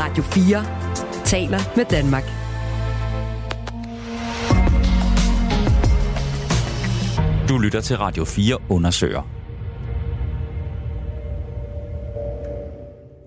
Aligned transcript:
Radio 0.00 0.22
4 0.22 1.24
taler 1.24 1.58
med 1.76 1.84
Danmark. 1.84 2.22
Du 7.48 7.58
lytter 7.58 7.80
til 7.80 7.96
Radio 7.96 8.24
4 8.24 8.56
undersøger. 8.70 9.22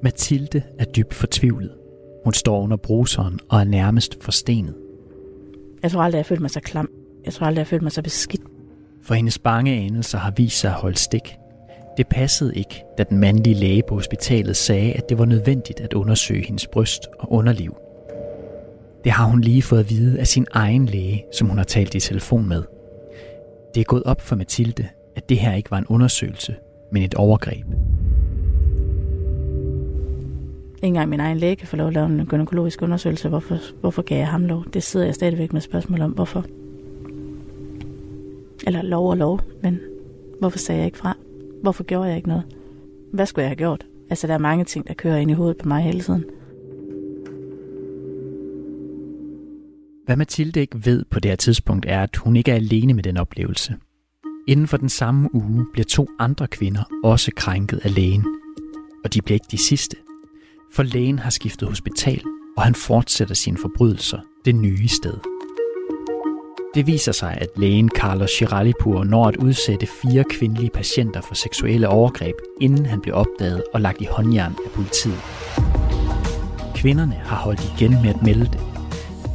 Mathilde 0.04 0.64
er 0.80 0.86
dybt 0.86 1.14
fortvivlet. 1.14 1.72
Hun 2.24 2.34
står 2.34 2.62
under 2.62 2.78
bruseren 2.78 3.40
og 3.50 3.60
er 3.60 3.64
nærmest 3.64 4.24
forstenet. 4.24 4.76
Jeg 5.84 5.92
tror 5.92 6.02
aldrig, 6.02 6.18
jeg 6.18 6.24
har 6.24 6.28
følt 6.28 6.42
mig 6.42 6.52
så 6.52 6.60
klam. 6.60 6.90
Jeg 7.26 7.34
tror 7.34 7.48
aldrig, 7.48 7.60
jeg 7.60 7.66
har 7.66 7.70
følt 7.70 7.84
mig 7.84 7.92
så 7.92 8.02
beskidt. 8.02 8.42
For 9.04 9.14
hendes 9.14 9.40
bange 9.40 9.74
anelser 9.74 10.18
har 10.18 10.34
vist 10.38 10.60
sig 10.60 10.70
at 10.72 10.78
holde 10.78 10.98
stik. 10.98 11.41
Det 11.98 12.08
passede 12.08 12.56
ikke, 12.56 12.84
da 12.98 13.04
den 13.04 13.18
mandlige 13.18 13.54
læge 13.54 13.84
på 13.88 13.96
hospitalet 13.96 14.58
sagde, 14.58 14.94
at 14.94 15.10
det 15.10 15.20
var 15.20 15.26
nødvendigt 15.26 15.80
at 15.80 15.94
undersøge 15.94 16.46
hendes 16.46 16.68
bryst 16.68 17.08
og 17.20 17.32
underliv. 17.32 17.78
Det 19.04 19.12
har 19.12 19.26
hun 19.26 19.42
lige 19.42 19.62
fået 19.62 19.80
at 19.80 19.90
vide 19.90 20.20
af 20.20 20.28
sin 20.28 20.46
egen 20.52 20.86
læge, 20.86 21.26
som 21.32 21.48
hun 21.48 21.58
har 21.58 21.66
talt 21.66 21.96
i 21.96 22.00
telefon 22.00 22.50
med. 22.50 22.64
Det 23.76 23.82
er 23.82 23.86
gået 23.86 24.04
op 24.04 24.22
for 24.22 24.36
Mathilde, 24.36 24.88
at 25.16 25.30
det 25.30 25.38
her 25.38 25.54
ikke 25.54 25.72
var 25.72 25.78
en 25.78 25.86
undersøgelse, 25.88 26.56
men 26.92 27.04
et 27.04 27.16
overgreb. 27.16 27.66
Ikke 30.76 30.88
engang 30.88 31.10
min 31.10 31.20
egen 31.20 31.38
læge 31.38 31.56
kan 31.56 31.68
få 31.68 31.76
lov 31.76 31.88
at 31.88 31.94
lave 31.94 32.06
en 32.06 32.26
gynækologisk 32.26 32.82
undersøgelse. 32.82 33.30
Hvorfor, 33.30 33.58
hvorfor 33.82 34.02
gav 34.02 34.18
jeg 34.18 34.28
ham 34.28 34.46
lov? 34.46 34.66
Det 34.74 34.84
sidder 34.84 35.06
jeg 35.06 35.16
stadigvæk 35.16 35.54
med 35.54 35.62
spørgsmål 35.62 36.02
om. 36.02 36.12
Hvorfor? 36.12 36.46
Eller 38.68 38.82
lov 38.82 39.10
og 39.10 39.18
lov, 39.18 39.40
men 39.62 39.80
hvorfor 40.40 40.58
sagde 40.58 40.80
jeg 40.80 40.86
ikke 40.86 40.98
fra? 40.98 41.18
Hvorfor 41.62 41.84
gjorde 41.84 42.08
jeg 42.08 42.18
ikke 42.18 42.30
noget? 42.30 42.44
Hvad 43.14 43.26
skulle 43.26 43.44
jeg 43.44 43.50
have 43.50 43.56
gjort? 43.56 43.86
Altså, 44.10 44.28
der 44.28 44.34
er 44.34 44.38
mange 44.38 44.66
ting, 44.66 44.88
der 44.88 44.94
kører 44.94 45.18
ind 45.18 45.32
i 45.32 45.34
hovedet 45.34 45.58
på 45.58 45.68
mig 45.68 45.84
hele 45.84 46.02
tiden. 46.02 46.26
Hvad 50.06 50.16
Mathilde 50.18 50.62
ikke 50.62 50.86
ved 50.86 51.06
på 51.12 51.20
det 51.20 51.32
her 51.32 51.36
tidspunkt 51.36 51.86
er, 51.90 52.04
at 52.04 52.16
hun 52.16 52.36
ikke 52.36 52.52
er 52.52 52.56
alene 52.56 52.94
med 52.94 53.04
den 53.04 53.18
oplevelse. 53.18 53.76
Inden 54.48 54.68
for 54.68 54.78
den 54.78 54.90
samme 54.90 55.36
uge 55.36 55.66
bliver 55.74 55.86
to 55.86 56.08
andre 56.20 56.48
kvinder 56.48 56.84
også 57.04 57.32
krænket 57.36 57.80
af 57.84 57.96
lægen. 57.96 58.26
Og 59.04 59.14
de 59.14 59.22
bliver 59.22 59.36
ikke 59.36 59.52
de 59.52 59.68
sidste. 59.68 59.98
For 60.74 60.84
lægen 60.84 61.20
har 61.20 61.30
skiftet 61.30 61.68
hospital, 61.68 62.22
og 62.58 62.64
han 62.64 62.76
fortsætter 62.76 63.36
sine 63.36 63.58
forbrydelser 63.58 64.20
det 64.46 64.56
nye 64.56 64.88
sted. 64.88 65.41
Det 66.76 66.88
viser 66.88 67.12
sig, 67.12 67.38
at 67.42 67.48
lægen 67.56 67.90
Carlos 67.90 68.32
Chiralipur 68.32 69.04
når 69.04 69.26
at 69.26 69.36
udsætte 69.36 69.88
fire 70.02 70.24
kvindelige 70.30 70.70
patienter 70.70 71.22
for 71.22 71.36
seksuelle 71.36 71.88
overgreb, 71.90 72.36
inden 72.62 72.86
han 72.86 73.02
blev 73.02 73.16
opdaget 73.16 73.64
og 73.74 73.82
lagt 73.82 74.02
i 74.02 74.08
håndjern 74.12 74.56
af 74.66 74.72
politiet. 74.72 75.22
Kvinderne 76.76 77.22
har 77.26 77.36
holdt 77.36 77.74
igen 77.78 77.92
med 78.02 78.10
at 78.10 78.24
melde 78.24 78.46
det, 78.46 78.60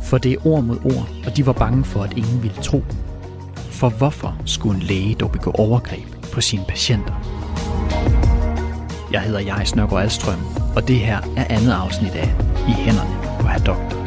for 0.04 0.18
det 0.18 0.32
er 0.32 0.46
ord 0.46 0.64
mod 0.64 0.76
ord, 0.84 1.08
og 1.26 1.36
de 1.36 1.46
var 1.46 1.52
bange 1.52 1.84
for, 1.84 2.02
at 2.02 2.12
ingen 2.16 2.42
ville 2.42 2.62
tro 2.62 2.76
dem. 2.76 2.98
For 3.56 3.88
hvorfor 3.88 4.36
skulle 4.44 4.76
en 4.76 4.82
læge 4.82 5.14
dog 5.14 5.32
begå 5.32 5.50
overgreb 5.50 6.08
på 6.32 6.40
sine 6.40 6.64
patienter? 6.68 7.14
Jeg 9.12 9.20
hedder 9.20 9.40
Jais 9.40 9.76
Nørgaard 9.76 10.02
Alstrøm, 10.02 10.40
og 10.76 10.88
det 10.88 10.96
her 10.96 11.18
er 11.36 11.44
andet 11.48 11.72
afsnit 11.72 12.14
af 12.14 12.34
I 12.68 12.72
hænderne 12.72 13.38
på 13.40 13.46
herr 13.46 13.58
doktor. 13.58 14.05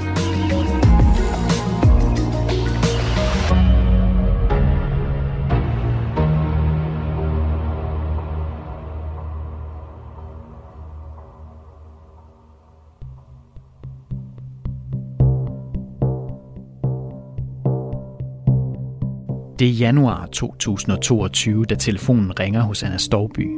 Det 19.59 19.67
er 19.67 19.71
januar 19.71 20.25
2022, 20.31 21.65
da 21.65 21.75
telefonen 21.75 22.39
ringer 22.39 22.61
hos 22.61 22.83
Anna 22.83 22.97
Storby. 22.97 23.49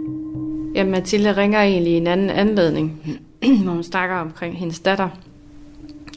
Ja, 0.75 0.83
Mathilde 0.83 1.37
ringer 1.37 1.61
egentlig 1.61 1.93
i 1.93 1.97
en 1.97 2.07
anden 2.07 2.29
anledning, 2.29 3.19
hvor 3.63 3.71
hun 3.71 3.83
snakker 3.83 4.15
omkring 4.15 4.57
hendes 4.57 4.79
datter. 4.79 5.09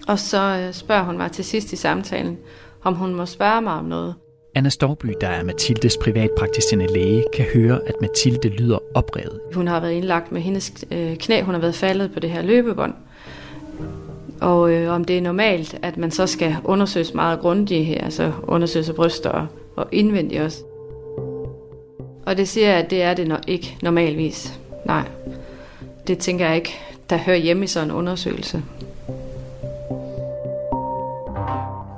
Og 0.08 0.18
så 0.18 0.64
øh, 0.66 0.74
spørger 0.74 1.02
hun 1.02 1.16
mig 1.16 1.32
til 1.32 1.44
sidst 1.44 1.72
i 1.72 1.76
samtalen, 1.76 2.36
om 2.82 2.94
hun 2.94 3.14
må 3.14 3.26
spørge 3.26 3.60
mig 3.60 3.72
om 3.72 3.84
noget. 3.84 4.14
Anna 4.54 4.68
Storby, 4.68 5.14
der 5.20 5.28
er 5.28 5.44
Mathildes 5.44 5.96
privatpraktiserende 5.96 6.86
læge, 6.86 7.24
kan 7.34 7.46
høre, 7.54 7.80
at 7.86 7.94
Mathilde 8.00 8.48
lyder 8.48 8.78
oprevet. 8.94 9.40
Hun 9.54 9.68
har 9.68 9.80
været 9.80 9.92
indlagt 9.92 10.32
med 10.32 10.40
hendes 10.40 10.84
øh, 10.90 11.16
knæ, 11.16 11.42
hun 11.42 11.54
har 11.54 11.60
været 11.60 11.74
faldet 11.74 12.12
på 12.12 12.20
det 12.20 12.30
her 12.30 12.42
løbebånd. 12.42 12.94
Og 14.40 14.72
øh, 14.72 14.94
om 14.94 15.04
det 15.04 15.18
er 15.18 15.22
normalt, 15.22 15.78
at 15.82 15.96
man 15.96 16.10
så 16.10 16.26
skal 16.26 16.56
undersøges 16.64 17.14
meget 17.14 17.40
grundigt 17.40 17.86
her, 17.86 18.04
altså 18.04 18.32
undersøges 18.42 18.88
af 18.88 18.94
bryster 18.94 19.30
og, 19.30 19.46
og 19.76 19.88
indvendigt 19.92 20.40
også. 20.40 20.64
Og 22.26 22.36
det 22.36 22.48
siger 22.48 22.68
jeg, 22.68 22.78
at 22.78 22.90
det 22.90 23.02
er 23.02 23.14
det 23.14 23.28
nok 23.28 23.40
ikke 23.46 23.76
normalvis. 23.82 24.60
Nej, 24.86 25.08
det 26.06 26.18
tænker 26.18 26.46
jeg 26.46 26.56
ikke, 26.56 26.74
der 27.10 27.16
hører 27.16 27.36
hjemme 27.36 27.64
i 27.64 27.66
sådan 27.66 27.88
en 27.88 27.94
undersøgelse. 27.94 28.62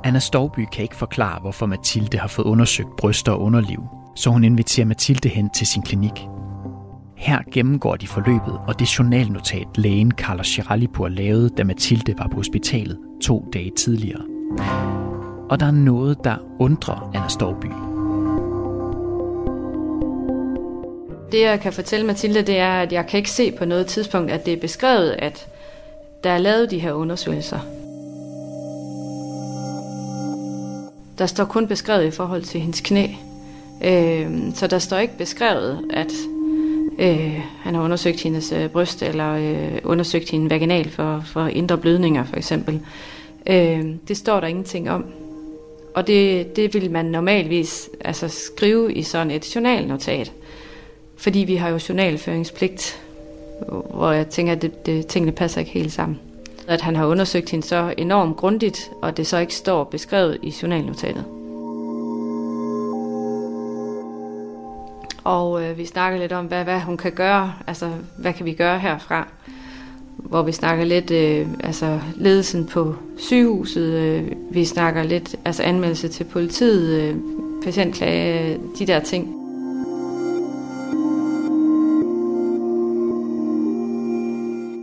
Anna 0.04 0.19
Storby 0.19 0.60
kan 0.72 0.82
ikke 0.82 0.97
forklare, 0.97 1.41
hvorfor 1.41 1.66
Mathilde 1.66 2.19
har 2.19 2.28
fået 2.28 2.47
undersøgt 2.47 2.97
bryster 2.97 3.32
og 3.32 3.41
underliv, 3.41 3.82
så 4.16 4.31
hun 4.31 4.44
inviterer 4.44 4.86
Mathilde 4.86 5.28
hen 5.28 5.50
til 5.50 5.66
sin 5.66 5.82
klinik. 5.82 6.26
Her 7.16 7.38
gennemgår 7.53 7.97
de 7.97 8.06
forløbet 8.06 8.60
og 8.66 8.78
det 8.78 8.98
journalnotat, 8.98 9.66
lægen 9.76 10.10
Carlos 10.10 10.47
Chiralipur 10.47 11.09
lavede, 11.09 11.48
da 11.48 11.65
Mathilde 11.65 12.15
var 12.19 12.28
på 12.28 12.36
hospitalet 12.36 12.98
to 13.22 13.48
dage 13.53 13.70
tidligere. 13.76 14.22
Og 15.51 15.61
der 15.61 15.67
er 15.67 15.71
noget, 15.71 16.25
der 16.25 16.37
undrer 16.59 17.11
Anna 17.15 17.29
Storby. 17.29 17.67
Det 21.33 21.41
jeg 21.41 21.61
kan 21.61 21.73
fortælle 21.73 22.07
Mathilde, 22.07 22.43
det 22.43 22.59
er, 22.59 22.73
at 22.73 22.93
jeg 22.93 23.07
kan 23.07 23.19
ikke 23.19 23.31
se 23.31 23.53
på 23.53 23.65
noget 23.65 23.87
tidspunkt, 23.87 24.31
at 24.31 24.47
det 24.47 24.53
er 24.53 24.61
beskrevet, 24.61 25.17
at 25.19 25.49
der 26.25 26.31
er 26.31 26.39
lavet 26.39 26.71
de 26.71 26.79
her 26.79 26.93
undersøgelser. 26.93 27.59
Der 31.19 31.27
står 31.27 31.45
kun 31.45 31.67
beskrevet 31.67 32.05
i 32.05 32.11
forhold 32.11 32.43
til 32.43 32.61
hendes 32.61 32.81
knæ. 32.81 33.07
Øh, 33.84 34.55
så 34.55 34.67
der 34.67 34.78
står 34.78 34.99
ikke 34.99 35.19
beskrevet, 35.19 35.84
at 35.91 36.13
øh, 36.99 37.41
han 37.63 37.75
har 37.75 37.83
undersøgt 37.83 38.23
hendes 38.23 38.53
øh, 38.53 38.69
bryst, 38.69 39.03
eller 39.03 39.33
øh, 39.33 39.78
undersøgt 39.84 40.31
hende 40.31 40.51
vaginal 40.51 40.91
for, 40.91 41.23
for 41.27 41.47
indre 41.47 41.78
blødninger, 41.78 42.25
for 42.25 42.37
eksempel. 42.37 42.81
Øh, 43.47 43.84
det 44.09 44.17
står 44.17 44.41
der 44.41 44.47
ingenting 44.47 44.91
om. 44.91 45.05
Og 45.97 46.07
det, 46.07 46.57
det 46.57 46.75
vil 46.75 46.91
man 46.91 47.05
normalvis 47.05 47.91
altså, 48.01 48.29
skrive 48.29 48.95
i 48.95 49.03
sådan 49.03 49.31
et 49.31 49.55
journalnotat. 49.55 50.33
Fordi 51.17 51.39
vi 51.39 51.57
har 51.57 51.69
jo 51.69 51.79
journalføringspligt, 51.89 53.03
hvor 53.69 54.11
jeg 54.11 54.29
tænker, 54.29 54.53
at 54.53 54.62
det, 54.62 54.87
det, 54.87 55.07
tingene 55.07 55.33
passer 55.33 55.61
ikke 55.61 55.73
helt 55.73 55.93
sammen. 55.93 56.21
At 56.69 56.81
han 56.81 56.97
har 56.97 57.07
undersøgt 57.07 57.51
hende 57.51 57.67
så 57.67 57.95
enormt 57.99 58.37
grundigt, 58.37 58.91
og 59.03 59.17
det 59.17 59.27
så 59.27 59.39
ikke 59.39 59.55
står 59.55 59.84
beskrevet 59.84 60.39
i 60.43 60.55
journalnotatet. 60.62 61.25
Og 65.25 65.65
øh, 65.65 65.78
vi 65.78 65.87
snakker 65.87 66.19
lidt 66.19 66.33
om, 66.33 66.47
hvad, 66.47 66.65
hvad 66.65 66.81
hun 66.81 66.97
kan 66.97 67.13
gøre, 67.13 67.55
altså 67.67 67.91
hvad 68.19 68.33
kan 68.33 68.47
vi 68.47 68.53
gøre 68.53 68.78
herfra. 68.78 69.28
Hvor 70.19 70.43
vi 70.43 70.53
snakker 70.53 70.84
lidt, 70.84 71.10
øh, 71.10 71.47
altså 71.60 72.00
ledelsen 72.16 72.66
på 72.66 72.94
sygehuset, 73.19 73.93
øh, 73.93 74.32
vi 74.50 74.65
snakker 74.65 75.03
lidt, 75.03 75.37
altså 75.44 75.62
anmeldelse 75.62 76.09
til 76.09 76.25
politiet, 76.25 77.03
øh, 77.03 77.16
patientklage, 77.65 78.59
de 78.78 78.87
der 78.87 79.00
ting. 79.00 79.37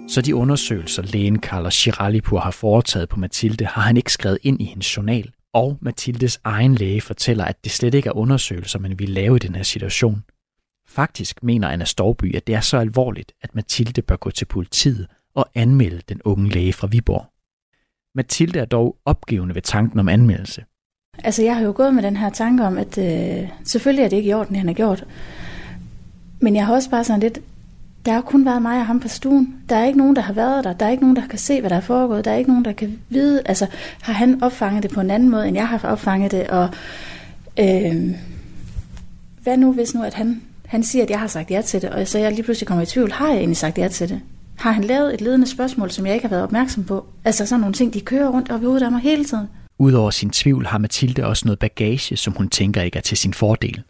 Så 0.10 0.22
de 0.22 0.36
undersøgelser, 0.36 1.02
lægen 1.02 1.40
Carlos 1.40 1.74
Chiralipur 1.74 2.40
har 2.40 2.52
foretaget 2.52 3.10
på 3.10 3.20
Mathilde, 3.20 3.66
har 3.66 3.82
han 3.82 3.98
ikke 3.98 4.14
skrevet 4.14 4.38
ind 4.44 4.62
i 4.62 4.66
hendes 4.66 4.98
journal. 4.98 5.32
Og 5.54 5.78
Mathildes 5.82 6.40
egen 6.44 6.76
læge 6.76 7.02
fortæller, 7.02 7.46
at 7.46 7.64
det 7.64 7.72
slet 7.72 7.94
ikke 7.94 8.10
er 8.10 8.18
undersøgelser, 8.18 8.80
man 8.80 9.00
vil 9.00 9.10
lave 9.10 9.36
i 9.36 9.40
den 9.40 9.56
her 9.56 9.64
situation. 9.64 10.24
Faktisk 10.88 11.44
mener 11.44 11.70
Anna 11.70 11.86
Storby, 11.86 12.36
at 12.36 12.48
det 12.48 12.56
er 12.56 12.62
så 12.62 12.78
alvorligt, 12.78 13.32
at 13.42 13.56
Mathilde 13.56 14.02
bør 14.02 14.16
gå 14.16 14.32
til 14.32 14.46
politiet 14.46 15.08
og 15.36 15.46
anmelde 15.56 16.02
den 16.10 16.22
unge 16.26 16.50
læge 16.50 16.74
fra 16.74 16.88
Viborg. 16.88 17.26
Mathilde 18.16 18.60
er 18.60 18.66
dog 18.66 18.98
opgivende 19.06 19.56
ved 19.56 19.62
tanken 19.62 20.00
om 20.00 20.10
anmeldelse. 20.10 20.64
Altså, 21.24 21.44
jeg 21.44 21.56
har 21.56 21.64
jo 21.64 21.74
gået 21.76 21.94
med 21.94 22.04
den 22.04 22.18
her 22.18 22.30
tanke 22.30 22.64
om, 22.64 22.78
at 22.78 22.98
øh, 22.98 23.50
selvfølgelig 23.64 24.04
er 24.04 24.10
det 24.10 24.18
ikke 24.18 24.30
i 24.30 24.34
orden, 24.34 24.50
det 24.50 24.58
han 24.58 24.68
har 24.68 24.74
gjort. 24.74 25.06
Men 26.40 26.56
jeg 26.56 26.66
har 26.66 26.74
også 26.74 26.90
bare 26.90 27.04
sådan 27.04 27.20
lidt, 27.20 27.40
der 28.06 28.12
har 28.12 28.22
kun 28.22 28.46
været 28.46 28.62
mig 28.62 28.80
og 28.80 28.86
ham 28.86 29.00
på 29.00 29.08
stuen. 29.08 29.56
Der 29.70 29.76
er 29.76 29.86
ikke 29.86 29.98
nogen, 29.98 30.16
der 30.16 30.22
har 30.22 30.34
været 30.34 30.64
der. 30.64 30.74
Der 30.74 30.86
er 30.86 30.90
ikke 30.90 31.04
nogen, 31.04 31.16
der 31.16 31.28
kan 31.28 31.40
se, 31.40 31.60
hvad 31.60 31.70
der 31.70 31.76
er 31.76 31.82
foregået. 31.82 32.26
Der 32.26 32.32
er 32.32 32.36
ikke 32.36 32.50
nogen, 32.50 32.66
der 32.66 32.72
kan 32.72 33.00
vide, 33.10 33.42
altså 33.46 33.68
har 34.02 34.14
han 34.14 34.44
opfanget 34.44 34.84
det 34.84 34.92
på 34.92 35.02
en 35.02 35.12
anden 35.12 35.30
måde, 35.30 35.48
end 35.48 35.58
jeg 35.58 35.68
har 35.68 35.80
opfanget 35.84 36.32
det. 36.32 36.48
Og 36.48 36.70
øh, 37.60 38.16
hvad 39.44 39.58
nu, 39.58 39.74
hvis 39.74 39.96
nu, 39.96 40.04
at 40.04 40.14
han, 40.14 40.42
han 40.66 40.84
siger, 40.84 41.04
at 41.04 41.10
jeg 41.10 41.20
har 41.20 41.28
sagt 41.28 41.52
ja 41.52 41.62
til 41.62 41.82
det, 41.82 41.90
og 41.90 42.08
så 42.08 42.20
jeg 42.20 42.32
lige 42.32 42.44
pludselig 42.44 42.68
kommer 42.68 42.84
i 42.84 42.86
tvivl, 42.86 43.12
har 43.12 43.28
jeg 43.28 43.38
egentlig 43.38 43.58
sagt 43.58 43.78
ja 43.78 43.88
til 43.88 44.10
det? 44.10 44.22
Har 44.64 44.72
han 44.72 44.84
lavet 44.84 45.14
et 45.14 45.22
ledende 45.22 45.48
spørgsmål, 45.48 45.92
som 45.92 46.06
jeg 46.06 46.14
ikke 46.14 46.24
har 46.24 46.30
været 46.30 46.44
opmærksom 46.44 46.84
på? 46.84 47.06
Altså 47.24 47.46
sådan 47.46 47.60
nogle 47.60 47.74
ting, 47.74 47.94
de 47.94 48.02
kører 48.02 48.30
rundt 48.30 48.52
op 48.52 48.62
i 48.62 48.66
hovedet 48.66 48.86
af 48.86 48.92
mig 48.92 49.02
hele 49.02 49.26
tiden. 49.26 49.48
Udover 49.78 50.10
sin 50.10 50.30
tvivl 50.30 50.66
har 50.66 50.78
Mathilde 50.78 51.26
også 51.26 51.46
noget 51.46 51.60
bagage, 51.60 52.18
som 52.18 52.34
hun 52.34 52.50
tænker 52.50 52.82
ikke 52.82 52.98
er 52.98 53.02
til 53.02 53.18
sin 53.18 53.34
fordel. 53.34 53.84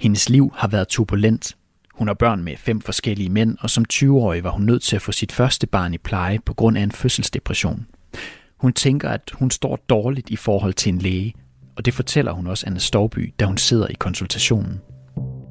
Hendes 0.00 0.28
liv 0.28 0.52
har 0.56 0.68
været 0.68 0.88
turbulent. 0.88 1.56
Hun 1.94 2.06
har 2.06 2.14
børn 2.14 2.44
med 2.44 2.56
fem 2.56 2.80
forskellige 2.80 3.28
mænd, 3.28 3.56
og 3.60 3.70
som 3.70 3.84
20-årig 3.92 4.44
var 4.44 4.50
hun 4.50 4.62
nødt 4.62 4.82
til 4.82 4.96
at 4.96 5.02
få 5.02 5.12
sit 5.12 5.32
første 5.32 5.66
barn 5.66 5.94
i 5.94 5.98
pleje 5.98 6.38
på 6.46 6.54
grund 6.54 6.78
af 6.78 6.82
en 6.82 6.92
fødselsdepression. 6.92 7.86
Hun 8.56 8.72
tænker, 8.72 9.08
at 9.08 9.30
hun 9.32 9.50
står 9.50 9.76
dårligt 9.76 10.30
i 10.30 10.36
forhold 10.36 10.74
til 10.74 10.92
en 10.92 10.98
læge, 10.98 11.34
og 11.76 11.84
det 11.84 11.94
fortæller 11.94 12.32
hun 12.32 12.46
også 12.46 12.66
Anne 12.66 12.80
Storby, 12.80 13.34
da 13.40 13.44
hun 13.44 13.58
sidder 13.58 13.86
i 13.86 13.94
konsultationen. 13.98 14.80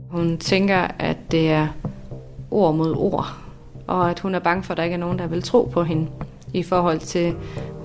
Hun 0.09 0.37
tænker, 0.37 0.87
at 0.99 1.17
det 1.31 1.49
er 1.49 1.67
ord 2.51 2.75
mod 2.75 2.93
ord, 2.95 3.46
og 3.87 4.09
at 4.09 4.19
hun 4.19 4.35
er 4.35 4.39
bange 4.39 4.63
for, 4.63 4.73
at 4.73 4.77
der 4.77 4.83
ikke 4.83 4.93
er 4.93 4.97
nogen, 4.97 5.19
der 5.19 5.27
vil 5.27 5.43
tro 5.43 5.69
på 5.73 5.83
hende 5.83 6.07
i 6.53 6.63
forhold 6.63 6.99
til, 6.99 7.35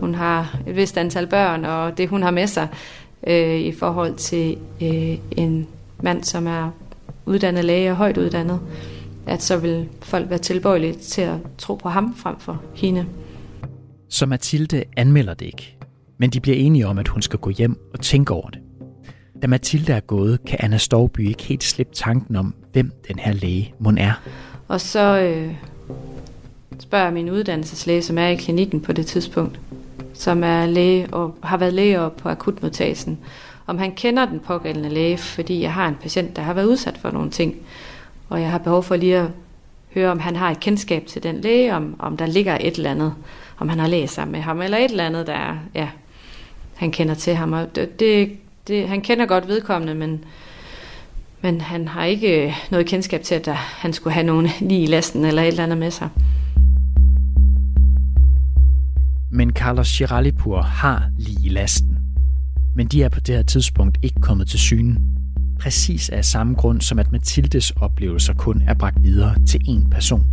hun 0.00 0.14
har 0.14 0.58
et 0.66 0.76
vist 0.76 0.98
antal 0.98 1.26
børn, 1.26 1.64
og 1.64 1.98
det 1.98 2.08
hun 2.08 2.22
har 2.22 2.30
med 2.30 2.46
sig 2.46 2.68
øh, 3.26 3.58
i 3.60 3.72
forhold 3.72 4.14
til 4.14 4.58
øh, 4.82 5.18
en 5.30 5.66
mand, 6.02 6.24
som 6.24 6.46
er 6.46 6.70
uddannet 7.26 7.64
læge 7.64 7.90
og 7.90 7.96
højt 7.96 8.18
uddannet, 8.18 8.60
at 9.26 9.42
så 9.42 9.56
vil 9.56 9.88
folk 10.02 10.30
være 10.30 10.38
tilbøjelige 10.38 10.92
til 10.92 11.22
at 11.22 11.36
tro 11.58 11.74
på 11.74 11.88
ham 11.88 12.14
frem 12.16 12.38
for 12.38 12.62
hende. 12.74 13.06
Så 14.08 14.26
Mathilde 14.26 14.84
anmelder 14.96 15.34
det 15.34 15.46
ikke, 15.46 15.76
men 16.18 16.30
de 16.30 16.40
bliver 16.40 16.56
enige 16.56 16.86
om, 16.86 16.98
at 16.98 17.08
hun 17.08 17.22
skal 17.22 17.38
gå 17.38 17.50
hjem 17.50 17.76
og 17.94 18.00
tænke 18.00 18.34
over 18.34 18.50
det. 18.50 18.58
Da 19.42 19.46
Mathilde 19.46 19.92
er 19.92 20.00
gået, 20.00 20.44
kan 20.44 20.58
Anna 20.62 20.78
Storby 20.78 21.28
ikke 21.28 21.42
helt 21.42 21.64
slippe 21.64 21.94
tanken 21.94 22.36
om, 22.36 22.54
hvem 22.72 22.92
den 23.08 23.18
her 23.18 23.32
læge 23.32 23.74
må 23.78 23.92
er. 23.98 24.22
Og 24.68 24.80
så 24.80 25.20
øh, 25.20 25.54
spørger 26.82 27.10
min 27.10 27.30
uddannelseslæge, 27.30 28.02
som 28.02 28.18
er 28.18 28.26
i 28.26 28.34
klinikken 28.34 28.80
på 28.80 28.92
det 28.92 29.06
tidspunkt, 29.06 29.60
som 30.14 30.44
er 30.44 30.66
læge 30.66 31.08
og 31.12 31.34
har 31.42 31.56
været 31.56 31.74
læge 31.74 32.10
på 32.18 32.28
akutmodtagelsen, 32.28 33.18
om 33.66 33.78
han 33.78 33.92
kender 33.92 34.26
den 34.26 34.40
pågældende 34.40 34.88
læge, 34.88 35.18
fordi 35.18 35.62
jeg 35.62 35.72
har 35.72 35.88
en 35.88 35.94
patient, 35.94 36.36
der 36.36 36.42
har 36.42 36.54
været 36.54 36.66
udsat 36.66 36.98
for 36.98 37.10
nogle 37.10 37.30
ting, 37.30 37.56
og 38.28 38.40
jeg 38.40 38.50
har 38.50 38.58
behov 38.58 38.82
for 38.82 38.96
lige 38.96 39.16
at 39.16 39.28
høre, 39.94 40.10
om 40.10 40.20
han 40.20 40.36
har 40.36 40.50
et 40.50 40.60
kendskab 40.60 41.06
til 41.06 41.22
den 41.22 41.40
læge, 41.40 41.74
om, 41.74 41.96
om 41.98 42.16
der 42.16 42.26
ligger 42.26 42.58
et 42.60 42.76
eller 42.76 42.90
andet, 42.90 43.14
om 43.58 43.68
han 43.68 43.78
har 43.78 43.88
læst 43.88 44.14
sammen 44.14 44.32
med 44.32 44.40
ham, 44.40 44.62
eller 44.62 44.78
et 44.78 44.90
eller 44.90 45.06
andet, 45.06 45.26
der 45.26 45.58
ja, 45.74 45.88
han 46.74 46.90
kender 46.90 47.14
til 47.14 47.34
ham. 47.34 47.52
Og 47.52 47.76
det, 47.76 48.00
det, 48.00 48.32
det, 48.68 48.88
han 48.88 49.00
kender 49.00 49.26
godt 49.26 49.48
vedkommende, 49.48 49.94
men, 49.94 50.24
men 51.40 51.60
han 51.60 51.88
har 51.88 52.04
ikke 52.04 52.56
noget 52.70 52.86
kendskab 52.86 53.22
til, 53.22 53.34
at 53.34 53.46
der, 53.46 53.52
han 53.54 53.92
skulle 53.92 54.14
have 54.14 54.26
nogen 54.26 54.48
lige 54.60 54.82
i 54.82 54.86
lasten 54.86 55.24
eller 55.24 55.42
et 55.42 55.48
eller 55.48 55.62
andet 55.64 55.78
med 55.78 55.90
sig. 55.90 56.08
Men 59.34 59.50
Carlos 59.50 59.88
Chiralipur 59.88 60.62
har 60.62 61.10
lige 61.18 61.46
i 61.46 61.48
lasten. 61.48 61.98
Men 62.76 62.86
de 62.86 63.02
er 63.02 63.08
på 63.08 63.20
det 63.20 63.34
her 63.34 63.42
tidspunkt 63.42 63.98
ikke 64.02 64.20
kommet 64.20 64.48
til 64.48 64.58
syne. 64.58 64.96
Præcis 65.60 66.08
af 66.08 66.24
samme 66.24 66.54
grund 66.54 66.80
som 66.80 66.98
at 66.98 67.12
Mathildes 67.12 67.70
oplevelser 67.70 68.34
kun 68.34 68.62
er 68.62 68.74
bragt 68.74 69.02
videre 69.02 69.34
til 69.48 69.60
én 69.68 69.88
person. 69.88 70.26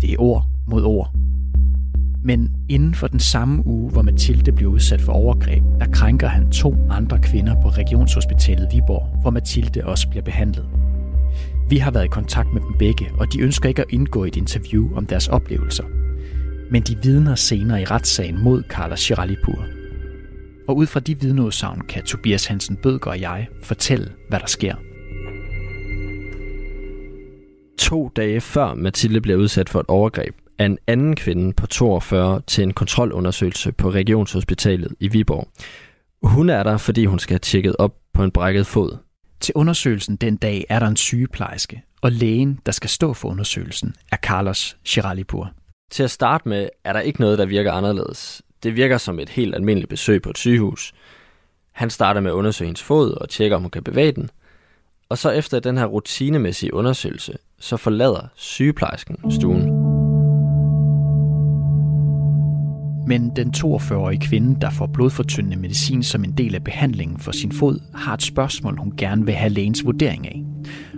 Det 0.00 0.12
er 0.12 0.16
ord 0.18 0.46
mod 0.68 0.82
ord. 0.82 1.14
Men 2.24 2.50
inden 2.68 2.94
for 2.94 3.06
den 3.06 3.20
samme 3.20 3.66
uge, 3.66 3.90
hvor 3.90 4.02
Mathilde 4.02 4.52
blev 4.52 4.68
udsat 4.68 5.00
for 5.00 5.12
overgreb, 5.12 5.64
der 5.80 5.86
krænker 5.86 6.28
han 6.28 6.50
to 6.50 6.76
andre 6.90 7.18
kvinder 7.18 7.62
på 7.62 7.68
Regionshospitalet 7.68 8.68
Viborg, 8.72 9.20
hvor 9.20 9.30
Mathilde 9.30 9.84
også 9.84 10.08
bliver 10.08 10.24
behandlet. 10.24 10.66
Vi 11.68 11.78
har 11.78 11.90
været 11.90 12.04
i 12.04 12.08
kontakt 12.08 12.48
med 12.52 12.60
dem 12.60 12.74
begge, 12.78 13.06
og 13.18 13.32
de 13.32 13.40
ønsker 13.40 13.68
ikke 13.68 13.82
at 13.82 13.88
indgå 13.90 14.24
i 14.24 14.28
et 14.28 14.36
interview 14.36 14.96
om 14.96 15.06
deres 15.06 15.28
oplevelser. 15.28 15.84
Men 16.70 16.82
de 16.82 17.02
vidner 17.02 17.34
senere 17.34 17.82
i 17.82 17.84
retssagen 17.84 18.42
mod 18.42 18.62
Carla 18.68 18.96
Chiralipur. 18.96 19.64
Og 20.68 20.76
ud 20.76 20.86
fra 20.86 21.00
de 21.00 21.20
vidneudsagn 21.20 21.80
kan 21.80 22.04
Tobias 22.04 22.46
Hansen 22.46 22.76
Bødger 22.76 23.10
og 23.10 23.20
jeg 23.20 23.48
fortælle, 23.62 24.12
hvad 24.28 24.40
der 24.40 24.46
sker. 24.46 24.74
To 27.78 28.08
dage 28.16 28.40
før 28.40 28.74
Mathilde 28.74 29.20
bliver 29.20 29.38
udsat 29.38 29.68
for 29.68 29.80
et 29.80 29.86
overgreb, 29.88 30.34
af 30.58 30.64
en 30.64 30.78
anden 30.86 31.16
kvinde 31.16 31.52
på 31.52 31.66
42 31.66 32.40
til 32.46 32.64
en 32.64 32.72
kontrolundersøgelse 32.72 33.72
på 33.72 33.90
Regionshospitalet 33.90 34.94
i 35.00 35.08
Viborg. 35.08 35.48
Hun 36.22 36.50
er 36.50 36.62
der, 36.62 36.76
fordi 36.76 37.04
hun 37.04 37.18
skal 37.18 37.34
have 37.34 37.38
tjekket 37.38 37.76
op 37.78 37.94
på 38.14 38.24
en 38.24 38.30
brækket 38.30 38.66
fod. 38.66 38.96
Til 39.40 39.52
undersøgelsen 39.54 40.16
den 40.16 40.36
dag 40.36 40.64
er 40.68 40.78
der 40.78 40.86
en 40.86 40.96
sygeplejerske, 40.96 41.82
og 42.02 42.12
lægen, 42.12 42.58
der 42.66 42.72
skal 42.72 42.90
stå 42.90 43.12
for 43.12 43.28
undersøgelsen, 43.28 43.94
er 44.12 44.16
Carlos 44.16 44.76
Chiralipur. 44.84 45.52
Til 45.90 46.02
at 46.02 46.10
starte 46.10 46.48
med 46.48 46.68
er 46.84 46.92
der 46.92 47.00
ikke 47.00 47.20
noget, 47.20 47.38
der 47.38 47.46
virker 47.46 47.72
anderledes. 47.72 48.42
Det 48.62 48.76
virker 48.76 48.98
som 48.98 49.18
et 49.18 49.28
helt 49.28 49.54
almindeligt 49.54 49.88
besøg 49.88 50.22
på 50.22 50.30
et 50.30 50.38
sygehus. 50.38 50.92
Han 51.72 51.90
starter 51.90 52.20
med 52.20 52.30
at 52.30 52.34
undersøge 52.34 52.66
hendes 52.66 52.82
fod 52.82 53.12
og 53.12 53.28
tjekker, 53.28 53.56
om 53.56 53.62
hun 53.62 53.70
kan 53.70 53.84
bevæge 53.84 54.12
den. 54.12 54.30
Og 55.08 55.18
så 55.18 55.30
efter 55.30 55.60
den 55.60 55.78
her 55.78 55.86
rutinemæssige 55.86 56.74
undersøgelse, 56.74 57.38
så 57.58 57.76
forlader 57.76 58.28
sygeplejersken 58.34 59.30
stuen. 59.30 59.90
Men 63.06 63.36
den 63.36 63.54
42-årige 63.56 64.20
kvinde, 64.20 64.60
der 64.60 64.70
får 64.70 64.86
blodfortyndende 64.86 65.56
medicin 65.56 66.02
som 66.02 66.24
en 66.24 66.32
del 66.32 66.54
af 66.54 66.64
behandlingen 66.64 67.18
for 67.18 67.32
sin 67.32 67.52
fod, 67.52 67.80
har 67.94 68.14
et 68.14 68.22
spørgsmål, 68.22 68.78
hun 68.78 68.92
gerne 68.96 69.24
vil 69.26 69.34
have 69.34 69.50
lægens 69.50 69.84
vurdering 69.84 70.26
af. 70.26 70.44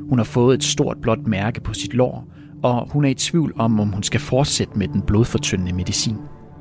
Hun 0.08 0.18
har 0.18 0.24
fået 0.24 0.54
et 0.54 0.64
stort 0.64 0.96
blåt 1.02 1.26
mærke 1.26 1.60
på 1.60 1.74
sit 1.74 1.94
lår, 1.94 2.31
og 2.62 2.88
hun 2.90 3.04
er 3.04 3.08
i 3.08 3.14
tvivl 3.14 3.52
om, 3.56 3.80
om 3.80 3.88
hun 3.88 4.02
skal 4.02 4.20
fortsætte 4.20 4.78
med 4.78 4.88
den 4.88 5.02
blodfortyndende 5.02 5.72
medicin. 5.72 6.16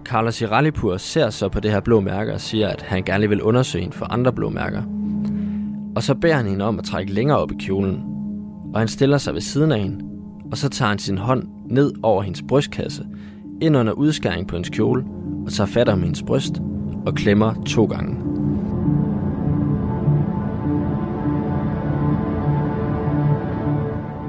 Carlos 0.05 0.41
Iralipur 0.41 0.97
ser 0.97 1.29
så 1.29 1.49
på 1.49 1.59
det 1.59 1.71
her 1.71 1.79
blå 1.79 1.99
mærke 1.99 2.33
og 2.33 2.41
siger, 2.41 2.69
at 2.69 2.81
han 2.81 3.03
gerne 3.03 3.29
vil 3.29 3.41
undersøge 3.41 3.81
hende 3.81 3.95
for 3.95 4.05
andre 4.05 4.33
blå 4.33 4.49
mærker. 4.49 4.83
Og 5.95 6.03
så 6.03 6.15
beder 6.15 6.35
han 6.35 6.45
hende 6.45 6.65
om 6.65 6.79
at 6.79 6.85
trække 6.85 7.13
længere 7.13 7.37
op 7.37 7.51
i 7.51 7.55
kjolen. 7.59 8.03
Og 8.73 8.79
han 8.79 8.87
stiller 8.87 9.17
sig 9.17 9.33
ved 9.33 9.41
siden 9.41 9.71
af 9.71 9.79
hende, 9.79 10.05
og 10.51 10.57
så 10.57 10.69
tager 10.69 10.89
han 10.89 10.99
sin 10.99 11.17
hånd 11.17 11.47
ned 11.69 11.93
over 12.03 12.21
hendes 12.21 12.43
brystkasse, 12.47 13.05
ind 13.61 13.77
under 13.77 13.93
udskæring 13.93 14.47
på 14.47 14.55
hendes 14.55 14.69
kjole, 14.69 15.05
og 15.45 15.51
tager 15.51 15.67
fat 15.67 15.89
om 15.89 16.03
hendes 16.03 16.23
bryst 16.23 16.61
og 17.05 17.15
klemmer 17.15 17.53
to 17.65 17.85
gange. 17.85 18.15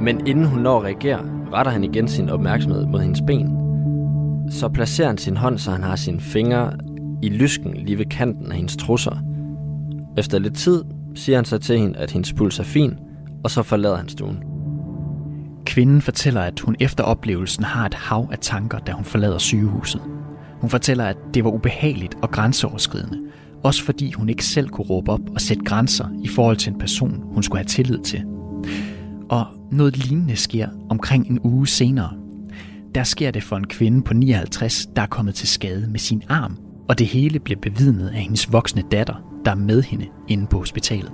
Men 0.00 0.26
inden 0.26 0.44
hun 0.44 0.58
når 0.58 0.78
at 0.78 0.84
reagere, 0.84 1.31
retter 1.52 1.72
han 1.72 1.84
igen 1.84 2.08
sin 2.08 2.28
opmærksomhed 2.28 2.86
mod 2.86 3.00
hendes 3.00 3.22
ben. 3.26 3.48
Så 4.50 4.68
placerer 4.68 5.08
han 5.08 5.18
sin 5.18 5.36
hånd, 5.36 5.58
så 5.58 5.70
han 5.70 5.82
har 5.82 5.96
sine 5.96 6.20
fingre 6.20 6.72
i 7.22 7.28
lysken 7.28 7.74
lige 7.74 7.98
ved 7.98 8.06
kanten 8.06 8.50
af 8.50 8.56
hendes 8.56 8.76
trusser. 8.76 9.16
Efter 10.18 10.38
lidt 10.38 10.56
tid 10.56 10.84
siger 11.14 11.38
han 11.38 11.44
så 11.44 11.58
til 11.58 11.78
hende, 11.78 11.98
at 11.98 12.10
hendes 12.10 12.32
puls 12.32 12.58
er 12.58 12.64
fin, 12.64 12.94
og 13.44 13.50
så 13.50 13.62
forlader 13.62 13.96
han 13.96 14.08
stuen. 14.08 14.38
Kvinden 15.66 16.02
fortæller, 16.02 16.40
at 16.40 16.60
hun 16.60 16.76
efter 16.80 17.04
oplevelsen 17.04 17.64
har 17.64 17.86
et 17.86 17.94
hav 17.94 18.28
af 18.32 18.38
tanker, 18.40 18.78
da 18.78 18.92
hun 18.92 19.04
forlader 19.04 19.38
sygehuset. 19.38 20.02
Hun 20.60 20.70
fortæller, 20.70 21.04
at 21.04 21.16
det 21.34 21.44
var 21.44 21.50
ubehageligt 21.50 22.14
og 22.22 22.30
grænseoverskridende, 22.30 23.18
også 23.62 23.84
fordi 23.84 24.12
hun 24.12 24.28
ikke 24.28 24.44
selv 24.44 24.68
kunne 24.68 24.86
råbe 24.86 25.12
op 25.12 25.20
og 25.34 25.40
sætte 25.40 25.64
grænser 25.64 26.06
i 26.24 26.28
forhold 26.28 26.56
til 26.56 26.72
en 26.72 26.78
person, 26.78 27.22
hun 27.32 27.42
skulle 27.42 27.58
have 27.58 27.68
tillid 27.68 27.98
til. 27.98 28.24
Og 29.32 29.46
noget 29.70 29.96
lignende 29.96 30.36
sker 30.36 30.68
omkring 30.90 31.30
en 31.30 31.40
uge 31.44 31.66
senere. 31.66 32.10
Der 32.94 33.02
sker 33.02 33.30
det 33.30 33.42
for 33.42 33.56
en 33.56 33.66
kvinde 33.66 34.02
på 34.02 34.14
59, 34.14 34.86
der 34.96 35.02
er 35.02 35.06
kommet 35.06 35.34
til 35.34 35.48
skade 35.48 35.90
med 35.90 35.98
sin 35.98 36.22
arm, 36.28 36.58
og 36.88 36.98
det 36.98 37.06
hele 37.06 37.38
bliver 37.38 37.60
bevidnet 37.60 38.08
af 38.08 38.20
hendes 38.20 38.52
voksne 38.52 38.82
datter, 38.90 39.40
der 39.44 39.50
er 39.50 39.54
med 39.54 39.82
hende 39.82 40.06
inde 40.28 40.46
på 40.46 40.58
hospitalet. 40.58 41.12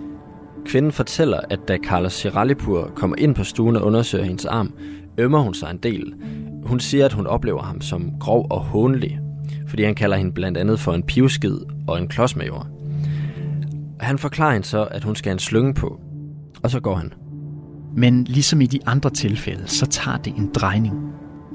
Kvinden 0.66 0.92
fortæller, 0.92 1.40
at 1.50 1.58
da 1.68 1.76
Carlos 1.84 2.12
Siralipur 2.12 2.92
kommer 2.96 3.16
ind 3.16 3.34
på 3.34 3.44
stuen 3.44 3.76
og 3.76 3.82
undersøger 3.82 4.24
hendes 4.24 4.44
arm, 4.44 4.72
ømmer 5.18 5.38
hun 5.38 5.54
sig 5.54 5.70
en 5.70 5.78
del. 5.82 6.14
Hun 6.64 6.80
siger, 6.80 7.04
at 7.04 7.12
hun 7.12 7.26
oplever 7.26 7.62
ham 7.62 7.80
som 7.80 8.12
grov 8.20 8.46
og 8.50 8.60
hånlig, 8.60 9.20
fordi 9.68 9.84
han 9.84 9.94
kalder 9.94 10.16
hende 10.16 10.32
blandt 10.32 10.58
andet 10.58 10.80
for 10.80 10.92
en 10.92 11.02
pivskid 11.02 11.58
og 11.88 11.98
en 11.98 12.08
klodsmajor. 12.08 12.66
Han 14.00 14.18
forklarer 14.18 14.52
hende 14.52 14.66
så, 14.66 14.84
at 14.84 15.04
hun 15.04 15.16
skal 15.16 15.30
have 15.30 15.34
en 15.34 15.38
slynge 15.38 15.74
på, 15.74 16.00
og 16.62 16.70
så 16.70 16.80
går 16.80 16.94
han. 16.94 17.12
Men 17.96 18.24
ligesom 18.24 18.60
i 18.60 18.66
de 18.66 18.78
andre 18.86 19.10
tilfælde, 19.10 19.66
så 19.66 19.86
tager 19.86 20.16
det 20.16 20.34
en 20.36 20.50
drejning. 20.54 20.94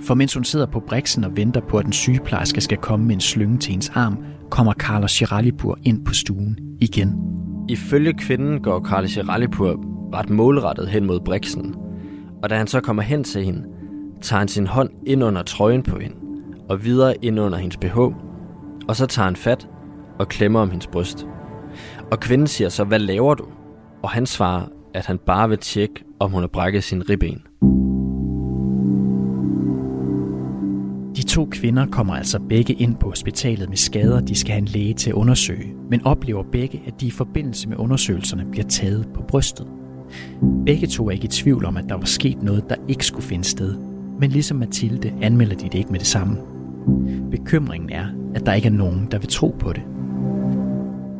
For 0.07 0.13
mens 0.13 0.33
hun 0.33 0.43
sidder 0.43 0.65
på 0.65 0.79
briksen 0.79 1.23
og 1.23 1.37
venter 1.37 1.61
på, 1.61 1.77
at 1.77 1.85
den 1.85 1.93
sygeplejerske 1.93 2.61
skal 2.61 2.77
komme 2.77 3.05
med 3.05 3.15
en 3.15 3.21
slynge 3.21 3.57
til 3.57 3.71
hendes 3.71 3.89
arm, 3.89 4.17
kommer 4.49 4.73
Carlos 4.73 5.11
Chiralipur 5.11 5.77
ind 5.83 6.05
på 6.05 6.13
stuen 6.13 6.57
igen. 6.81 7.15
Ifølge 7.69 8.13
kvinden 8.13 8.61
går 8.61 8.85
Carlos 8.85 9.11
Chiralipur 9.11 9.85
ret 10.13 10.29
målrettet 10.29 10.87
hen 10.87 11.05
mod 11.05 11.19
briksen, 11.19 11.75
og 12.43 12.49
da 12.49 12.57
han 12.57 12.67
så 12.67 12.81
kommer 12.81 13.03
hen 13.03 13.23
til 13.23 13.43
hende, 13.43 13.63
tager 14.21 14.39
han 14.39 14.47
sin 14.47 14.67
hånd 14.67 14.89
ind 15.05 15.23
under 15.23 15.43
trøjen 15.43 15.83
på 15.83 15.99
hende 15.99 16.15
og 16.69 16.83
videre 16.83 17.15
ind 17.21 17.39
under 17.39 17.57
hendes 17.57 17.77
BH, 17.77 17.97
og 18.87 18.95
så 18.95 19.05
tager 19.05 19.25
han 19.25 19.35
fat 19.35 19.67
og 20.19 20.27
klemmer 20.27 20.59
om 20.59 20.69
hendes 20.69 20.87
bryst. 20.87 21.27
Og 22.11 22.19
kvinden 22.19 22.47
siger 22.47 22.69
så, 22.69 22.83
hvad 22.83 22.99
laver 22.99 23.33
du? 23.33 23.45
Og 24.03 24.09
han 24.09 24.25
svarer, 24.25 24.65
at 24.93 25.05
han 25.05 25.17
bare 25.17 25.49
vil 25.49 25.57
tjekke, 25.57 26.03
om 26.19 26.31
hun 26.31 26.41
har 26.41 26.47
brækket 26.47 26.83
sin 26.83 27.09
ribben. 27.09 27.41
De 31.15 31.23
to 31.23 31.47
kvinder 31.51 31.85
kommer 31.85 32.15
altså 32.15 32.39
begge 32.39 32.73
ind 32.73 32.95
på 32.95 33.09
hospitalet 33.09 33.69
med 33.69 33.77
skader, 33.77 34.21
de 34.21 34.35
skal 34.35 34.51
have 34.51 34.61
en 34.61 34.65
læge 34.65 34.93
til 34.93 35.09
at 35.09 35.13
undersøge, 35.13 35.73
men 35.89 36.05
oplever 36.05 36.43
begge, 36.51 36.81
at 36.87 37.01
de 37.01 37.07
i 37.07 37.11
forbindelse 37.11 37.69
med 37.69 37.77
undersøgelserne 37.77 38.45
bliver 38.51 38.67
taget 38.67 39.07
på 39.13 39.21
brystet. 39.27 39.67
Begge 40.65 40.87
to 40.87 41.07
er 41.07 41.11
ikke 41.11 41.25
i 41.25 41.27
tvivl 41.27 41.65
om, 41.65 41.77
at 41.77 41.85
der 41.89 41.95
var 41.95 42.05
sket 42.05 42.43
noget, 42.43 42.69
der 42.69 42.75
ikke 42.87 43.05
skulle 43.05 43.25
finde 43.25 43.43
sted. 43.43 43.75
Men 44.19 44.29
ligesom 44.29 44.57
Mathilde 44.57 45.13
anmelder 45.21 45.55
de 45.55 45.63
det 45.63 45.75
ikke 45.75 45.91
med 45.91 45.99
det 45.99 46.07
samme. 46.07 46.37
Bekymringen 47.31 47.89
er, 47.89 48.05
at 48.35 48.45
der 48.45 48.53
ikke 48.53 48.67
er 48.67 48.71
nogen, 48.71 49.07
der 49.11 49.17
vil 49.17 49.27
tro 49.27 49.55
på 49.59 49.73
det. 49.73 49.81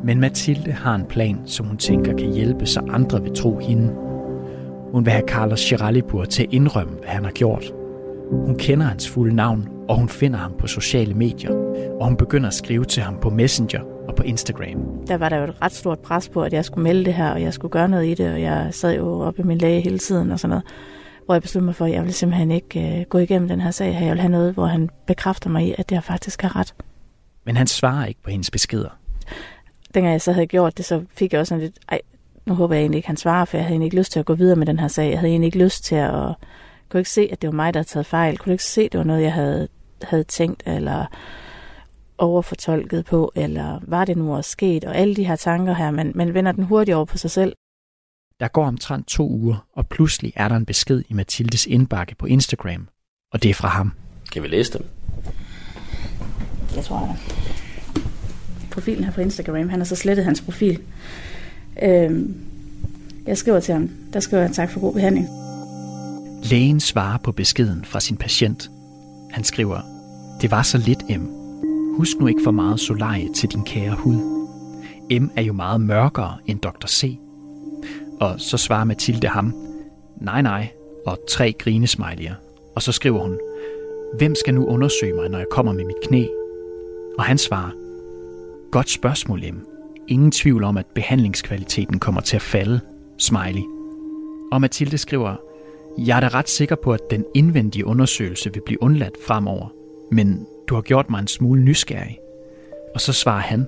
Men 0.03 0.19
Mathilde 0.19 0.72
har 0.72 0.95
en 0.95 1.05
plan, 1.05 1.41
som 1.45 1.65
hun 1.65 1.77
tænker 1.77 2.17
kan 2.17 2.33
hjælpe, 2.33 2.65
så 2.65 2.79
andre 2.89 3.22
vil 3.24 3.36
tro 3.36 3.60
hende. 3.60 3.93
Hun 4.91 5.05
vil 5.05 5.12
have 5.13 5.27
Carlos 5.27 5.60
Chiralipur 5.60 6.25
til 6.25 6.43
at 6.43 6.50
indrømme, 6.53 6.93
hvad 6.93 7.10
han 7.10 7.24
har 7.24 7.31
gjort. 7.31 7.74
Hun 8.31 8.55
kender 8.57 8.86
hans 8.86 9.10
fulde 9.10 9.36
navn, 9.36 9.69
og 9.89 9.98
hun 9.98 10.10
finder 10.10 10.39
ham 10.39 10.53
på 10.60 10.67
sociale 10.67 11.13
medier. 11.13 11.51
Og 12.00 12.07
hun 12.07 12.17
begynder 12.17 12.48
at 12.48 12.53
skrive 12.53 12.86
til 12.86 13.03
ham 13.03 13.17
på 13.22 13.29
Messenger 13.29 13.81
og 14.07 14.15
på 14.15 14.24
Instagram. 14.24 15.05
Der 15.07 15.17
var 15.17 15.29
der 15.29 15.38
jo 15.38 15.43
et 15.43 15.62
ret 15.62 15.72
stort 15.72 16.00
pres 16.00 16.29
på, 16.29 16.41
at 16.43 16.53
jeg 16.53 16.65
skulle 16.65 16.83
melde 16.83 17.05
det 17.05 17.13
her, 17.13 17.31
og 17.31 17.41
jeg 17.41 17.53
skulle 17.53 17.72
gøre 17.72 17.89
noget 17.89 18.05
i 18.05 18.13
det, 18.13 18.33
og 18.33 18.41
jeg 18.41 18.67
sad 18.72 18.95
jo 18.95 19.22
oppe 19.22 19.41
i 19.41 19.45
min 19.45 19.57
læge 19.57 19.81
hele 19.81 20.00
tiden 20.00 20.31
og 20.31 20.39
sådan 20.39 20.50
noget. 20.50 20.63
Hvor 21.25 21.36
jeg 21.36 21.41
besluttede 21.41 21.65
mig 21.65 21.75
for, 21.75 21.86
at 21.86 21.91
jeg 21.91 22.01
ville 22.01 22.13
simpelthen 22.13 22.51
ikke 22.51 23.00
øh, 23.00 23.05
gå 23.10 23.17
igennem 23.17 23.48
den 23.48 23.62
her 23.62 23.72
sag 23.72 23.95
her. 23.98 24.05
Jeg 24.05 24.13
vil 24.13 24.22
have 24.22 24.31
noget, 24.31 24.53
hvor 24.53 24.65
han 24.65 24.89
bekræfter 25.07 25.50
mig 25.50 25.67
i, 25.67 25.75
at 25.77 25.91
jeg 25.91 26.03
faktisk 26.03 26.41
har 26.41 26.55
ret. 26.55 26.75
Men 27.45 27.57
han 27.57 27.67
svarer 27.67 28.05
ikke 28.05 28.22
på 28.24 28.29
hendes 28.29 28.51
beskeder. 28.51 28.89
Dengang 29.93 30.12
jeg 30.12 30.21
så 30.21 30.31
havde 30.31 30.47
gjort 30.47 30.77
det, 30.77 30.85
så 30.85 31.03
fik 31.09 31.33
jeg 31.33 31.39
også 31.39 31.50
sådan 31.50 31.63
lidt, 31.63 31.79
ej, 31.89 32.01
nu 32.45 32.53
håber 32.53 32.75
jeg 32.75 32.81
egentlig 32.81 32.97
ikke, 32.97 33.07
han 33.07 33.17
svarer, 33.17 33.45
for 33.45 33.57
jeg 33.57 33.65
havde 33.65 33.73
egentlig 33.73 33.88
ikke 33.88 33.97
lyst 33.97 34.12
til 34.12 34.19
at 34.19 34.25
gå 34.25 34.33
videre 34.33 34.55
med 34.55 34.65
den 34.65 34.79
her 34.79 34.88
sag. 34.88 35.09
Jeg 35.09 35.19
havde 35.19 35.31
egentlig 35.31 35.47
ikke 35.47 35.63
lyst 35.63 35.83
til 35.83 35.95
at, 35.95 36.35
kunne 36.89 37.00
ikke 37.00 37.09
se, 37.09 37.29
at 37.31 37.41
det 37.41 37.47
var 37.47 37.53
mig, 37.53 37.73
der 37.73 37.79
havde 37.79 37.88
taget 37.88 38.05
fejl. 38.05 38.38
Kunne 38.38 38.53
ikke 38.53 38.63
se, 38.63 38.81
at 38.81 38.91
det 38.91 38.97
var 38.97 39.03
noget, 39.03 39.21
jeg 39.21 39.33
havde, 39.33 39.67
havde 40.01 40.23
tænkt, 40.23 40.63
eller 40.65 41.05
overfortolket 42.17 43.05
på, 43.05 43.31
eller 43.35 43.79
var 43.81 44.05
det 44.05 44.17
nu 44.17 44.35
også 44.35 44.50
sket, 44.50 44.83
og 44.83 44.95
alle 44.95 45.15
de 45.15 45.27
her 45.27 45.35
tanker 45.35 45.73
her, 45.73 45.91
man, 45.91 46.12
man 46.15 46.33
vender 46.33 46.51
den 46.51 46.63
hurtigt 46.63 46.95
over 46.95 47.05
på 47.05 47.17
sig 47.17 47.31
selv. 47.31 47.53
Der 48.39 48.47
går 48.47 48.65
omtrent 48.65 49.07
to 49.07 49.29
uger, 49.29 49.67
og 49.73 49.88
pludselig 49.88 50.33
er 50.35 50.47
der 50.47 50.55
en 50.55 50.65
besked 50.65 51.03
i 51.09 51.13
Mathildes 51.13 51.65
indbakke 51.65 52.15
på 52.15 52.25
Instagram, 52.25 52.88
og 53.31 53.43
det 53.43 53.50
er 53.50 53.53
fra 53.53 53.67
ham. 53.67 53.91
Kan 54.31 54.43
vi 54.43 54.47
læse 54.47 54.77
dem? 54.77 54.85
Jeg 56.75 56.83
tror, 56.83 57.00
jeg 57.00 57.52
profilen 58.74 59.03
her 59.03 59.12
på 59.12 59.22
Instagram, 59.22 59.70
han 59.70 59.80
har 59.80 59.86
så 59.86 59.96
slettet 59.96 60.25
hans 60.25 60.42
profil. 60.42 60.80
Øhm, 61.84 62.36
jeg 63.27 63.38
skriver 63.38 63.60
til 63.60 63.74
ham, 63.74 63.89
der 64.13 64.20
skriver 64.20 64.44
jeg 64.44 64.51
tak 64.51 64.72
for 64.72 64.80
god 64.80 64.94
behandling. 64.94 65.27
Lægen 66.44 66.80
svarer 66.80 67.18
på 67.18 67.32
beskeden 67.32 67.86
fra 67.86 68.00
sin 68.00 68.18
patient. 68.18 68.70
Han 69.32 69.44
skriver, 69.44 69.80
det 70.42 70.51
var 70.51 70.62
så 70.62 70.77
lidt, 70.77 71.03
M. 71.10 71.27
Husk 71.98 72.20
nu 72.20 72.27
ikke 72.27 72.42
for 72.44 72.51
meget 72.51 72.80
solarie 72.80 73.34
til 73.34 73.50
din 73.50 73.63
kære 73.63 73.96
hud. 73.96 74.15
M 75.20 75.30
er 75.36 75.42
jo 75.42 75.53
meget 75.53 75.82
mørkere 75.82 76.38
end 76.46 76.60
Dr. 76.60 76.88
C. 76.88 77.18
Og 78.20 78.39
så 78.39 78.58
svarer 78.58 78.84
Mathilde 78.84 79.27
ham, 79.27 79.53
nej 80.22 80.42
nej, 80.42 80.68
og 81.06 81.18
tre 81.30 81.53
grinesmiley'er. 81.63 82.34
Og 82.75 82.82
så 82.82 82.92
skriver 82.92 83.20
hun, 83.20 83.39
hvem 84.18 84.36
skal 84.36 84.53
nu 84.53 84.65
undersøge 84.65 85.13
mig, 85.13 85.30
når 85.30 85.38
jeg 85.38 85.48
kommer 85.51 85.74
med 85.74 85.86
mit 85.86 85.96
knæ? 86.03 86.25
Og 87.18 87.24
han 87.24 87.38
svarer, 87.38 87.72
godt 88.74 88.89
spørgsmål, 88.89 89.39
M. 89.39 89.65
Ingen 90.08 90.32
tvivl 90.32 90.63
om, 90.63 90.77
at 90.77 90.86
behandlingskvaliteten 90.96 92.00
kommer 92.00 92.22
til 92.22 92.36
at 92.36 92.42
falde. 92.42 92.80
Smiley. 93.18 93.62
Og 94.51 94.62
Mathilde 94.62 94.98
skriver, 94.98 95.36
jeg 95.98 96.18
er 96.18 96.20
da 96.20 96.27
ret 96.27 96.50
sikker 96.50 96.75
på, 96.75 96.94
at 96.94 97.00
den 97.12 97.25
indvendige 97.34 97.86
undersøgelse 97.86 98.53
vil 98.53 98.62
blive 98.65 98.84
undladt 98.84 99.13
fremover, 99.27 99.68
men 100.12 100.48
du 100.70 100.75
har 100.75 100.82
gjort 100.82 101.10
mig 101.10 101.20
en 101.20 101.27
smule 101.27 101.62
nysgerrig. 101.63 102.20
Og 102.96 103.01
så 103.01 103.13
svarer 103.13 103.42
han, 103.42 103.68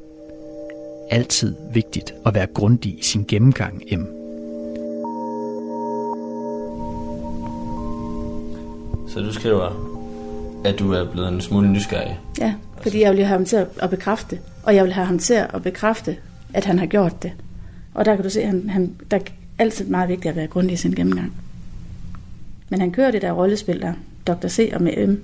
altid 1.11 1.55
vigtigt 1.73 2.13
at 2.25 2.35
være 2.35 2.47
grundig 2.47 2.99
i 2.99 3.03
sin 3.03 3.25
gennemgang, 3.27 3.83
M. 3.91 4.05
Så 9.09 9.19
du 9.19 9.33
skriver, 9.33 9.69
at 10.65 10.79
du 10.79 10.91
er 10.91 11.11
blevet 11.11 11.33
en 11.33 11.41
smule 11.41 11.69
nysgerrig? 11.69 12.19
Ja, 12.39 12.53
fordi 12.81 13.01
jeg 13.01 13.11
vil 13.11 13.25
have 13.25 13.37
ham 13.37 13.45
til 13.45 13.65
at 13.79 13.89
bekræfte, 13.89 14.39
og 14.65 14.75
jeg 14.75 14.83
vil 14.83 14.93
have 14.93 15.05
ham 15.05 15.19
til 15.19 15.33
at 15.33 15.63
bekræfte, 15.63 16.17
at 16.53 16.65
han 16.65 16.79
har 16.79 16.85
gjort 16.85 17.23
det. 17.23 17.31
Og 17.93 18.05
der 18.05 18.15
kan 18.15 18.23
du 18.23 18.29
se, 18.29 18.41
at 18.41 18.47
han, 18.47 18.69
han, 18.69 18.95
der 19.11 19.17
er 19.17 19.21
altid 19.59 19.85
meget 19.85 20.09
vigtigt 20.09 20.29
at 20.29 20.35
være 20.35 20.47
grundig 20.47 20.73
i 20.73 20.77
sin 20.77 20.91
gennemgang. 20.91 21.33
Men 22.69 22.79
han 22.79 22.91
kører 22.91 23.11
det 23.11 23.21
der 23.21 23.31
rollespil 23.31 23.81
der, 23.81 23.93
Dr. 24.27 24.47
C 24.47 24.71
og 24.73 24.81
med 24.81 25.07
M. 25.07 25.21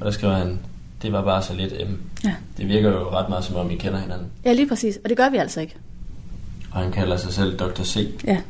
Og 0.00 0.06
der 0.06 0.10
skriver 0.10 0.34
han, 0.34 0.58
det 1.02 1.12
var 1.12 1.24
bare 1.24 1.42
så 1.42 1.54
lidt 1.54 1.72
M. 1.72 1.92
Ja. 2.24 2.34
Det 2.56 2.68
virker 2.68 2.90
jo 2.90 3.10
ret 3.10 3.28
meget 3.28 3.44
som 3.44 3.56
om, 3.56 3.70
I 3.70 3.74
kender 3.74 3.98
hinanden. 3.98 4.26
Ja, 4.44 4.52
lige 4.52 4.68
præcis. 4.68 4.98
Og 5.04 5.08
det 5.08 5.16
gør 5.16 5.30
vi 5.30 5.36
altså 5.36 5.60
ikke. 5.60 5.74
Og 6.72 6.80
han 6.80 6.92
kalder 6.92 7.16
sig 7.16 7.32
selv 7.32 7.58
Dr. 7.58 7.82
C. 7.82 8.08
Ja. 8.24 8.40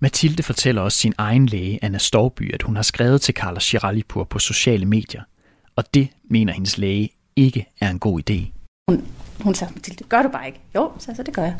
Mathilde 0.00 0.42
fortæller 0.42 0.82
også 0.82 0.98
sin 0.98 1.14
egen 1.18 1.46
læge, 1.46 1.78
Anna 1.82 1.98
Storby, 1.98 2.54
at 2.54 2.62
hun 2.62 2.76
har 2.76 2.82
skrevet 2.82 3.20
til 3.20 3.34
Carla 3.34 3.60
Chiralipur 3.60 4.24
på 4.24 4.38
sociale 4.38 4.86
medier. 4.86 5.22
Og 5.76 5.94
det 5.94 6.08
mener 6.30 6.52
hendes 6.52 6.78
læge 6.78 7.08
ikke 7.36 7.66
er 7.80 7.90
en 7.90 7.98
god 7.98 8.20
idé. 8.30 8.50
Hun, 8.88 9.04
hun 9.42 9.54
sagde, 9.54 9.72
det 9.86 10.08
gør 10.08 10.22
du 10.22 10.28
bare 10.28 10.46
ikke. 10.46 10.60
Jo, 10.74 10.90
så, 10.98 11.12
så 11.16 11.22
det 11.22 11.34
gør 11.34 11.42
jeg. 11.42 11.54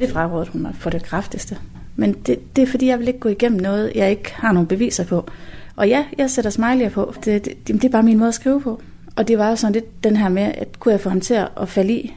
Det 0.00 0.10
frarådede 0.10 0.50
hun 0.50 0.62
mig 0.62 0.74
for 0.74 0.90
det 0.90 1.02
kraftigste. 1.02 1.58
Men 1.96 2.12
det, 2.12 2.56
det 2.56 2.62
er 2.62 2.66
fordi, 2.66 2.86
jeg 2.86 2.98
vil 2.98 3.08
ikke 3.08 3.20
gå 3.20 3.28
igennem 3.28 3.60
noget, 3.60 3.92
jeg 3.94 4.10
ikke 4.10 4.34
har 4.34 4.52
nogen 4.52 4.66
beviser 4.66 5.04
på. 5.04 5.28
Og 5.76 5.88
ja, 5.88 6.04
jeg 6.18 6.30
sætter 6.30 6.50
smiley'er 6.50 6.88
på. 6.88 7.14
Det, 7.24 7.44
det, 7.44 7.66
det 7.66 7.84
er 7.84 7.88
bare 7.88 8.02
min 8.02 8.18
måde 8.18 8.28
at 8.28 8.34
skrive 8.34 8.60
på. 8.60 8.80
Og 9.16 9.28
det 9.28 9.38
var 9.38 9.48
jo 9.48 9.56
sådan 9.56 9.72
lidt 9.72 10.04
den 10.04 10.16
her 10.16 10.28
med, 10.28 10.42
at 10.42 10.80
kunne 10.80 10.92
jeg 10.92 11.00
få 11.00 11.08
ham 11.08 11.20
til 11.20 11.34
at 11.34 11.68
falde 11.68 11.92
i? 11.92 12.14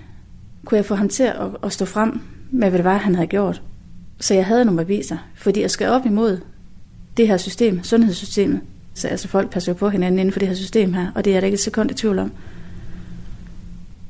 Kunne 0.66 0.76
jeg 0.76 0.86
få 0.86 0.96
ham 0.96 1.10
til 1.10 1.24
at, 1.24 1.36
at 1.64 1.74
stå 1.74 1.86
frem 1.86 2.22
med, 2.52 2.70
hvad 2.70 2.78
det 2.78 2.86
var, 2.86 2.98
han 2.98 3.16
havde 3.16 3.28
gjort? 3.28 3.62
Så 4.20 4.34
jeg 4.34 4.46
havde 4.46 4.66
nogle 4.66 4.86
beviser. 4.86 5.18
Fordi 5.36 5.62
jeg 5.62 5.72
skal 5.72 5.90
op 5.90 6.06
imod 6.06 6.40
det 7.18 7.28
her 7.28 7.38
system, 7.38 7.84
sundhedssystemet. 7.84 8.62
Så 8.94 9.08
altså 9.08 9.28
folk 9.28 9.50
passer 9.50 9.72
jo 9.72 9.76
på 9.76 9.90
hinanden 9.90 10.20
inden 10.20 10.32
for 10.32 10.40
det 10.40 10.48
her 10.48 10.56
system 10.56 10.94
her, 10.94 11.12
og 11.16 11.26
det 11.26 11.36
er 11.36 11.40
der 11.40 11.46
ikke 11.46 11.56
et 11.56 11.62
sekund 11.62 11.92
i 11.92 11.94
tvivl 11.94 12.20
om. 12.20 12.32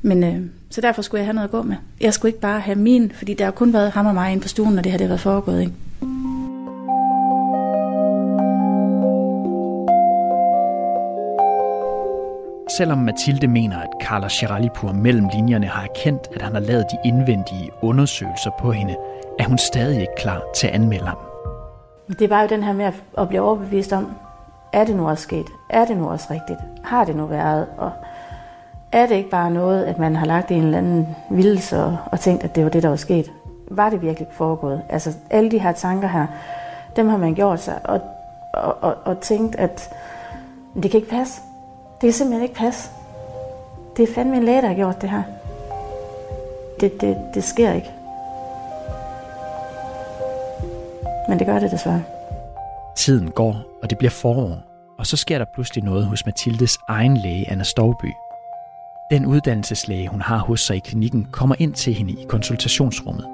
Men 0.02 0.24
øh, 0.24 0.40
så 0.70 0.80
derfor 0.80 1.02
skulle 1.02 1.18
jeg 1.18 1.26
have 1.26 1.34
noget 1.34 1.48
at 1.48 1.52
gå 1.52 1.62
med. 1.62 1.76
Jeg 2.00 2.14
skulle 2.14 2.28
ikke 2.28 2.40
bare 2.40 2.60
have 2.60 2.78
min, 2.78 3.12
fordi 3.14 3.34
der 3.34 3.44
har 3.44 3.52
kun 3.52 3.72
været 3.72 3.90
ham 3.90 4.06
og 4.06 4.14
mig 4.14 4.32
inde 4.32 4.42
på 4.42 4.48
stuen, 4.48 4.74
når 4.74 4.82
det 4.82 4.92
her 4.92 4.98
det 4.98 5.04
har 5.04 5.08
været 5.08 5.20
foregået. 5.20 5.60
Ikke? 5.60 5.72
Selvom 12.76 12.98
Mathilde 12.98 13.48
mener, 13.48 13.78
at 13.78 13.88
Carla 14.02 14.28
Chiralipur 14.28 14.92
mellem 14.92 15.28
linjerne 15.34 15.66
har 15.66 15.82
erkendt, 15.82 16.28
at 16.34 16.42
han 16.42 16.52
har 16.52 16.60
lavet 16.60 16.86
de 16.90 16.96
indvendige 17.04 17.70
undersøgelser 17.82 18.50
på 18.60 18.72
hende, 18.72 18.96
er 19.38 19.44
hun 19.44 19.58
stadig 19.58 20.00
ikke 20.00 20.12
klar 20.18 20.42
til 20.56 20.66
at 20.66 20.72
anmelde 20.72 21.06
ham. 21.06 21.18
Det 22.08 22.22
er 22.22 22.28
bare 22.28 22.42
jo 22.42 22.48
den 22.48 22.62
her 22.62 22.72
med 22.72 22.92
at 23.18 23.28
blive 23.28 23.42
overbevist 23.42 23.92
om, 23.92 24.12
er 24.72 24.84
det 24.84 24.96
nu 24.96 25.08
også 25.08 25.22
sket? 25.22 25.46
Er 25.70 25.84
det 25.84 25.96
nu 25.96 26.10
også 26.10 26.26
rigtigt? 26.30 26.58
Har 26.84 27.04
det 27.04 27.16
nu 27.16 27.26
været? 27.26 27.66
Og 27.78 27.92
er 28.92 29.06
det 29.06 29.14
ikke 29.14 29.30
bare 29.30 29.50
noget, 29.50 29.84
at 29.84 29.98
man 29.98 30.16
har 30.16 30.26
lagt 30.26 30.50
i 30.50 30.54
en 30.54 30.64
eller 30.64 30.78
anden 30.78 31.16
vildelse 31.30 31.78
og, 31.78 31.96
og 32.06 32.20
tænkt, 32.20 32.44
at 32.44 32.54
det 32.54 32.64
var 32.64 32.70
det, 32.70 32.82
der 32.82 32.88
var 32.88 32.96
sket? 32.96 33.32
Var 33.70 33.90
det 33.90 34.02
virkelig 34.02 34.28
foregået? 34.32 34.82
Altså 34.88 35.12
alle 35.30 35.50
de 35.50 35.58
her 35.58 35.72
tanker 35.72 36.08
her, 36.08 36.26
dem 36.96 37.08
har 37.08 37.16
man 37.16 37.34
gjort 37.34 37.60
sig 37.60 37.80
og, 37.84 38.00
og, 38.54 38.76
og, 38.80 38.96
og 39.04 39.20
tænkt, 39.20 39.56
at 39.56 39.90
det 40.82 40.90
kan 40.90 41.00
ikke 41.00 41.10
passe. 41.10 41.40
Det 42.00 42.06
kan 42.06 42.12
simpelthen 42.12 42.42
ikke 42.42 42.54
passe. 42.54 42.90
Det 43.96 44.08
er 44.08 44.14
fandme 44.14 44.36
en 44.36 44.42
læge, 44.42 44.62
der 44.62 44.68
har 44.68 44.74
gjort 44.74 45.02
det 45.02 45.10
her. 45.10 45.22
Det, 46.80 47.00
det, 47.00 47.16
det 47.34 47.44
sker 47.44 47.72
ikke. 47.72 47.90
Men 51.28 51.38
det 51.38 51.46
gør 51.46 51.58
det 51.58 51.70
desværre. 51.70 52.02
Tiden 52.96 53.30
går, 53.30 53.56
og 53.82 53.90
det 53.90 53.98
bliver 53.98 54.10
forår, 54.10 54.58
og 54.98 55.06
så 55.06 55.16
sker 55.16 55.38
der 55.38 55.44
pludselig 55.54 55.84
noget 55.84 56.06
hos 56.06 56.26
Mathildes 56.26 56.78
egen 56.88 57.16
læge, 57.16 57.50
Anna 57.50 57.64
Storby. 57.64 58.12
Den 59.10 59.26
uddannelseslæge, 59.26 60.08
hun 60.08 60.20
har 60.20 60.38
hos 60.38 60.60
sig 60.60 60.76
i 60.76 60.80
klinikken, 60.84 61.26
kommer 61.32 61.54
ind 61.58 61.74
til 61.74 61.94
hende 61.94 62.12
i 62.12 62.26
konsultationsrummet. 62.28 63.26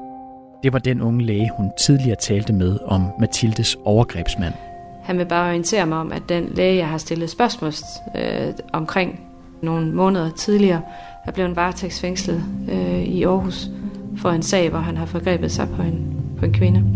Det 0.62 0.72
var 0.72 0.78
den 0.78 1.00
unge 1.02 1.24
læge, 1.24 1.50
hun 1.56 1.70
tidligere 1.80 2.16
talte 2.16 2.52
med 2.52 2.78
om 2.84 3.02
Mathildes 3.20 3.76
overgrebsmand. 3.84 4.54
Han 5.02 5.18
vil 5.18 5.24
bare 5.24 5.48
orientere 5.48 5.86
mig 5.86 5.98
om, 5.98 6.12
at 6.12 6.22
den 6.28 6.48
læge, 6.54 6.76
jeg 6.76 6.88
har 6.88 6.98
stillet 6.98 7.30
spørgsmål 7.30 7.72
øh, 8.16 8.52
omkring 8.72 9.20
nogle 9.62 9.92
måneder 9.92 10.30
tidligere, 10.30 10.82
er 11.24 11.32
blevet 11.32 11.56
varetægtsfængslet 11.56 12.44
øh, 12.68 13.02
i 13.02 13.24
Aarhus 13.24 13.68
for 14.16 14.30
en 14.30 14.42
sag, 14.42 14.70
hvor 14.70 14.78
han 14.78 14.96
har 14.96 15.06
forgrebet 15.06 15.52
sig 15.52 15.68
på 15.76 15.82
en, 15.82 16.16
på 16.38 16.44
en 16.44 16.52
kvinde. 16.52 16.95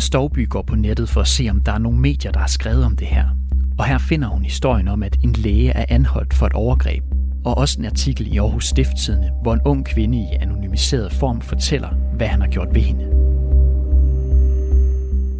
Anna 0.00 0.44
går 0.44 0.62
på 0.62 0.76
nettet 0.76 1.08
for 1.08 1.20
at 1.20 1.26
se, 1.26 1.48
om 1.50 1.60
der 1.60 1.72
er 1.72 1.78
nogle 1.78 1.98
medier, 1.98 2.32
der 2.32 2.40
har 2.40 2.46
skrevet 2.46 2.84
om 2.84 2.96
det 2.96 3.06
her. 3.06 3.24
Og 3.78 3.84
her 3.84 3.98
finder 3.98 4.28
hun 4.28 4.42
historien 4.42 4.88
om, 4.88 5.02
at 5.02 5.16
en 5.22 5.32
læge 5.32 5.70
er 5.70 5.84
anholdt 5.88 6.34
for 6.34 6.46
et 6.46 6.52
overgreb. 6.52 7.04
Og 7.44 7.58
også 7.58 7.78
en 7.78 7.84
artikel 7.84 8.34
i 8.34 8.36
Aarhus 8.36 8.66
Stiftstidende, 8.66 9.30
hvor 9.42 9.54
en 9.54 9.60
ung 9.64 9.86
kvinde 9.86 10.18
i 10.18 10.26
anonymiseret 10.40 11.12
form 11.12 11.40
fortæller, 11.40 11.88
hvad 11.88 12.26
han 12.26 12.40
har 12.40 12.48
gjort 12.48 12.68
ved 12.74 12.80
hende. 12.80 13.04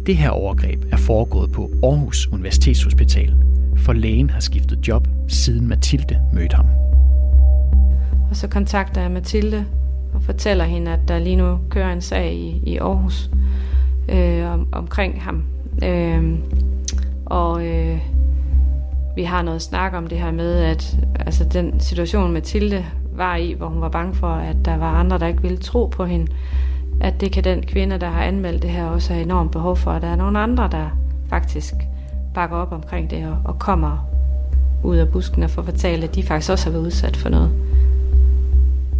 Det 0.05 0.17
her 0.17 0.29
overgreb 0.29 0.85
er 0.91 0.97
foregået 0.97 1.51
på 1.51 1.71
Aarhus 1.83 2.27
Universitetshospital, 2.27 3.35
for 3.77 3.93
lægen 3.93 4.29
har 4.29 4.39
skiftet 4.39 4.87
job, 4.87 5.07
siden 5.27 5.67
Mathilde 5.67 6.21
mødte 6.33 6.55
ham. 6.55 6.65
Og 8.29 8.35
så 8.35 8.47
kontakter 8.47 9.01
jeg 9.01 9.11
Mathilde 9.11 9.65
og 10.13 10.23
fortæller 10.23 10.65
hende, 10.65 10.91
at 10.91 10.99
der 11.07 11.19
lige 11.19 11.35
nu 11.35 11.59
kører 11.69 11.93
en 11.93 12.01
sag 12.01 12.33
i, 12.33 12.61
i 12.63 12.77
Aarhus 12.77 13.29
øh, 14.09 14.53
om, 14.53 14.67
omkring 14.71 15.21
ham. 15.21 15.43
Øh, 15.83 16.39
og 17.25 17.67
øh, 17.67 17.99
vi 19.15 19.23
har 19.23 19.41
noget 19.41 19.61
snak 19.61 19.93
om 19.93 20.07
det 20.07 20.17
her 20.17 20.31
med, 20.31 20.57
at 20.57 20.97
altså, 21.19 21.43
den 21.43 21.79
situation 21.79 22.33
Mathilde 22.33 22.85
var 23.13 23.35
i, 23.35 23.53
hvor 23.53 23.67
hun 23.67 23.81
var 23.81 23.89
bange 23.89 24.15
for, 24.15 24.27
at 24.27 24.55
der 24.65 24.77
var 24.77 24.95
andre, 24.95 25.19
der 25.19 25.27
ikke 25.27 25.41
ville 25.41 25.57
tro 25.57 25.85
på 25.85 26.05
hende, 26.05 26.31
at 27.01 27.21
det 27.21 27.31
kan 27.31 27.43
den 27.43 27.61
kvinde, 27.61 27.97
der 27.97 28.09
har 28.09 28.23
anmeldt 28.23 28.61
det 28.61 28.69
her, 28.69 28.85
også 28.85 29.13
have 29.13 29.23
enormt 29.23 29.51
behov 29.51 29.77
for, 29.77 29.91
at 29.91 30.01
der 30.01 30.07
er 30.07 30.15
nogle 30.15 30.39
andre, 30.39 30.69
der 30.71 30.89
faktisk 31.29 31.73
bakker 32.33 32.57
op 32.57 32.71
omkring 32.71 33.09
det 33.09 33.27
og, 33.27 33.37
og 33.45 33.59
kommer 33.59 34.07
ud 34.83 34.97
af 34.97 35.09
busken 35.09 35.43
og 35.43 35.49
får 35.49 35.61
fortalt, 35.61 36.03
at 36.03 36.15
de 36.15 36.23
faktisk 36.23 36.51
også 36.51 36.65
har 36.65 36.71
været 36.71 36.85
udsat 36.85 37.17
for 37.17 37.29
noget. 37.29 37.51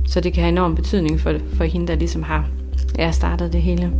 Så 0.05 0.21
det 0.21 0.33
kan 0.33 0.43
have 0.43 0.51
enorm 0.51 0.75
betydning 0.75 1.19
for, 1.19 1.33
for 1.53 1.63
hende, 1.63 1.87
der 1.87 1.95
ligesom 1.95 2.23
har 2.23 2.47
ja, 2.97 3.11
startet 3.11 3.53
det 3.53 3.61
hele. 3.61 3.91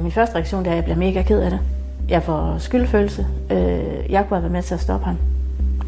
Min 0.00 0.12
første 0.12 0.34
reaktion 0.34 0.66
er, 0.66 0.70
at 0.70 0.76
jeg 0.76 0.84
bliver 0.84 0.98
mega 0.98 1.22
ked 1.22 1.40
af 1.40 1.50
det. 1.50 1.60
Jeg 2.08 2.22
får 2.22 2.58
skyldfølelse. 2.58 3.26
Øh, 3.50 4.12
jeg 4.12 4.24
kunne 4.28 4.36
have 4.36 4.42
været 4.42 4.52
med 4.52 4.62
til 4.62 4.74
at 4.74 4.80
stoppe 4.80 5.06
ham. 5.06 5.16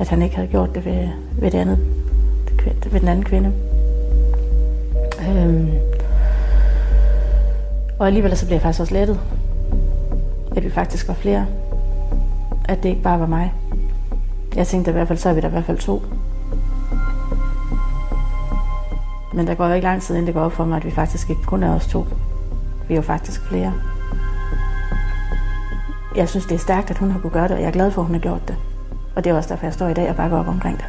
At 0.00 0.08
han 0.08 0.22
ikke 0.22 0.36
havde 0.36 0.48
gjort 0.48 0.74
det 0.74 0.84
ved, 0.84 1.08
ved, 1.32 1.50
det 1.50 1.58
andet, 1.58 1.78
ved 2.90 3.00
den 3.00 3.08
anden 3.08 3.24
kvinde. 3.24 3.52
Øhm. 5.28 5.70
Og 7.98 8.06
alligevel 8.06 8.36
så 8.36 8.46
bliver 8.46 8.56
jeg 8.56 8.62
faktisk 8.62 8.80
også 8.80 8.94
lettet. 8.94 9.20
At 10.56 10.64
vi 10.64 10.70
faktisk 10.70 11.08
var 11.08 11.14
flere. 11.14 11.46
At 12.68 12.82
det 12.82 12.88
ikke 12.88 13.02
bare 13.02 13.20
var 13.20 13.26
mig. 13.26 13.52
Jeg 14.56 14.66
tænkte 14.66 14.90
i 14.90 14.92
hvert 14.92 15.08
fald, 15.08 15.18
så 15.18 15.28
er 15.28 15.32
vi 15.32 15.40
der 15.40 15.48
i 15.48 15.50
hvert 15.50 15.64
fald 15.64 15.78
to. 15.78 16.02
Men 19.34 19.46
der 19.46 19.54
går 19.54 19.66
jo 19.68 19.74
ikke 19.74 19.86
lang 19.86 20.02
tid, 20.02 20.14
inden 20.14 20.26
det 20.26 20.34
går 20.34 20.42
op 20.42 20.52
for 20.52 20.64
mig, 20.64 20.76
at 20.76 20.84
vi 20.84 20.90
faktisk 20.90 21.30
ikke 21.30 21.42
kun 21.42 21.62
er 21.62 21.74
os 21.74 21.86
to. 21.86 22.06
Vi 22.88 22.94
er 22.94 22.96
jo 22.96 23.02
faktisk 23.02 23.40
flere. 23.40 23.72
Jeg 26.16 26.28
synes, 26.28 26.46
det 26.46 26.54
er 26.54 26.58
stærkt, 26.58 26.90
at 26.90 26.98
hun 26.98 27.10
har 27.10 27.20
kunne 27.20 27.32
gøre 27.32 27.48
det, 27.48 27.50
og 27.50 27.60
jeg 27.60 27.68
er 27.68 27.72
glad 27.72 27.90
for, 27.90 28.02
at 28.02 28.06
hun 28.06 28.14
har 28.14 28.22
gjort 28.22 28.48
det. 28.48 28.56
Og 29.16 29.24
det 29.24 29.30
er 29.30 29.34
også 29.34 29.48
derfor, 29.48 29.66
jeg 29.66 29.74
står 29.74 29.88
i 29.88 29.94
dag 29.94 30.10
og 30.10 30.16
bakker 30.16 30.38
op 30.38 30.48
omkring 30.48 30.78
det. 30.78 30.86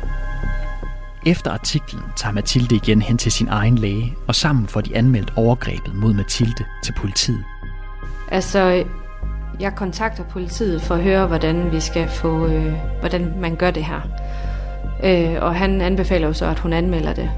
Efter 1.26 1.52
artiklen 1.52 2.04
tager 2.16 2.34
Mathilde 2.34 2.76
igen 2.76 3.02
hen 3.02 3.18
til 3.18 3.32
sin 3.32 3.48
egen 3.48 3.78
læge, 3.78 4.14
og 4.28 4.36
sammen 4.36 4.68
får 4.68 4.82
de 4.82 4.96
anmeldt 4.96 5.34
overgrebet 5.36 5.96
mod 5.96 6.14
Mathilde 6.14 6.66
til 6.84 6.94
politiet. 6.94 7.44
Altså, 8.32 8.84
jeg 9.60 9.76
kontakter 9.76 10.24
politiet 10.24 10.82
for 10.82 10.96
at 10.96 11.02
høre, 11.02 11.28
hvordan 11.28 11.72
vi 11.72 11.80
skal 11.80 12.10
få, 12.10 12.46
øh, 12.48 12.74
hvordan 13.00 13.34
man 13.40 13.56
gør 13.56 13.72
det 13.72 13.86
her. 13.86 14.02
Øh, 15.04 15.44
og 15.44 15.56
han 15.56 15.82
anbefaler 15.82 16.28
jo 16.28 16.34
så, 16.34 16.46
at 16.46 16.60
hun 16.60 16.74
anmelder 16.74 17.14
det. 17.14 17.30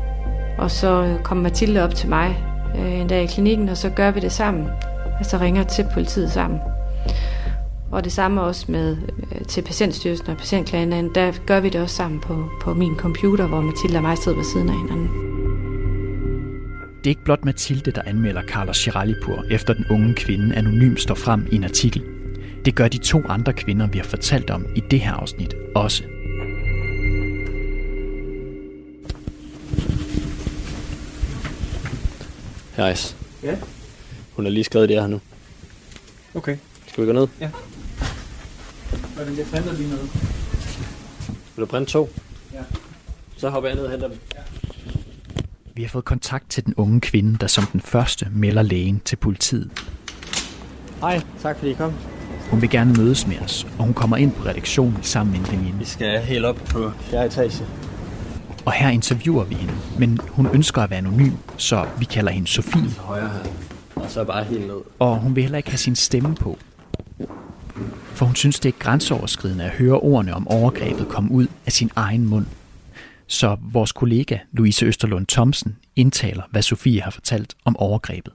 Og 0.57 0.71
så 0.71 1.17
kommer 1.23 1.41
Mathilde 1.41 1.83
op 1.83 1.95
til 1.95 2.09
mig 2.09 2.43
øh, 2.77 2.99
en 2.99 3.07
dag 3.07 3.23
i 3.23 3.27
klinikken, 3.27 3.69
og 3.69 3.77
så 3.77 3.89
gør 3.89 4.11
vi 4.11 4.19
det 4.19 4.31
sammen. 4.31 4.67
Altså 5.17 5.37
ringer 5.37 5.63
til 5.63 5.85
politiet 5.93 6.31
sammen. 6.31 6.59
Og 7.93 8.03
det 8.03 8.11
samme 8.11 8.41
også 8.41 8.65
med 8.71 8.97
øh, 9.31 9.45
til 9.45 9.61
Patientstyrelsen 9.61 10.27
og 10.29 10.37
Patientklagen, 10.37 11.15
der 11.15 11.31
gør 11.45 11.59
vi 11.59 11.69
det 11.69 11.81
også 11.81 11.95
sammen 11.95 12.19
på, 12.19 12.49
på 12.61 12.73
min 12.73 12.95
computer, 12.95 13.47
hvor 13.47 13.61
Mathilde 13.61 13.97
og 13.97 14.01
mig 14.01 14.17
sidder 14.17 14.37
ved 14.37 14.45
siden 14.45 14.69
af 14.69 14.75
hinanden. 14.75 15.09
Det 16.97 17.05
er 17.05 17.09
ikke 17.09 17.23
blot 17.23 17.45
Mathilde, 17.45 17.91
der 17.91 18.01
anmelder 18.05 18.41
Carlos 18.41 18.77
Chiralipur, 18.77 19.43
efter 19.51 19.73
den 19.73 19.85
unge 19.89 20.13
kvinde 20.13 20.55
anonym 20.55 20.97
står 20.97 21.15
frem 21.15 21.47
i 21.51 21.55
en 21.55 21.63
artikel. 21.63 22.03
Det 22.65 22.75
gør 22.75 22.87
de 22.87 22.97
to 22.97 23.21
andre 23.29 23.53
kvinder, 23.53 23.87
vi 23.87 23.97
har 23.97 24.05
fortalt 24.05 24.49
om 24.49 24.65
i 24.75 24.83
det 24.91 24.99
her 24.99 25.13
afsnit 25.13 25.55
også. 25.75 26.03
Hejs. 32.75 33.17
Ja. 33.43 33.55
Hun 34.35 34.45
har 34.45 34.51
lige 34.51 34.63
skrevet 34.63 34.89
det 34.89 34.99
her 35.01 35.07
nu. 35.07 35.21
Okay. 36.35 36.57
Skal 36.87 37.01
vi 37.03 37.07
gå 37.07 37.13
ned? 37.13 37.27
Ja. 37.41 37.49
Hvordan 39.15 39.35
det 39.35 39.45
printer 39.51 39.73
lige 39.73 39.89
noget? 39.89 40.09
Vil 41.55 41.61
du 41.61 41.65
printe 41.65 41.91
to? 41.91 42.09
Ja. 42.53 42.59
Så 43.37 43.49
hopper 43.49 43.69
jeg 43.69 43.75
ned 43.75 43.85
og 43.85 43.91
henter 43.91 44.07
dem. 44.07 44.17
Vi 45.75 45.81
har 45.81 45.89
fået 45.89 46.05
kontakt 46.05 46.49
til 46.49 46.65
den 46.65 46.73
unge 46.77 47.01
kvinde, 47.01 47.37
der 47.37 47.47
som 47.47 47.65
den 47.65 47.81
første 47.81 48.27
melder 48.31 48.61
lægen 48.61 49.01
til 49.05 49.15
politiet. 49.15 49.71
Hej, 50.99 51.21
tak 51.41 51.57
fordi 51.57 51.71
I 51.71 51.73
kom. 51.73 51.93
Hun 52.51 52.61
vil 52.61 52.69
gerne 52.69 52.93
mødes 52.93 53.27
med 53.27 53.39
os, 53.39 53.67
og 53.77 53.83
hun 53.85 53.93
kommer 53.93 54.17
ind 54.17 54.31
på 54.31 54.45
redaktionen 54.45 55.03
sammen 55.03 55.31
med 55.31 55.39
en 55.39 55.57
veninde. 55.57 55.79
Vi 55.79 55.85
skal 55.85 56.19
helt 56.19 56.45
op 56.45 56.55
på 56.55 56.91
4. 56.99 57.25
etage. 57.25 57.65
Og 58.65 58.73
her 58.73 58.89
interviewer 58.89 59.43
vi 59.43 59.55
hende, 59.55 59.73
men 59.99 60.19
hun 60.29 60.47
ønsker 60.53 60.81
at 60.81 60.89
være 60.89 60.97
anonym, 60.97 61.31
så 61.57 61.87
vi 61.99 62.05
kalder 62.05 62.31
hende 62.31 62.47
Sofie. 62.47 62.89
Højre 62.89 63.29
her. 63.29 63.51
Og 63.95 64.11
så 64.11 64.23
bare 64.23 64.43
helt 64.43 64.67
ned. 64.67 64.77
Og 64.99 65.19
hun 65.19 65.35
vil 65.35 65.43
heller 65.43 65.57
ikke 65.57 65.69
have 65.69 65.77
sin 65.77 65.95
stemme 65.95 66.35
på. 66.35 66.57
For 68.15 68.25
hun 68.25 68.35
synes, 68.35 68.59
det 68.59 68.69
er 68.69 68.79
grænseoverskridende 68.79 69.63
at 69.63 69.71
høre 69.71 69.99
ordene 69.99 70.33
om 70.33 70.47
overgrebet 70.47 71.07
komme 71.07 71.31
ud 71.31 71.47
af 71.65 71.71
sin 71.71 71.89
egen 71.95 72.25
mund. 72.25 72.45
Så 73.27 73.57
vores 73.61 73.91
kollega 73.91 74.37
Louise 74.51 74.85
Østerlund 74.85 75.27
Thomsen 75.27 75.77
indtaler, 75.95 76.43
hvad 76.51 76.61
Sofie 76.61 77.01
har 77.01 77.11
fortalt 77.11 77.55
om 77.65 77.77
overgrebet. 77.77 78.33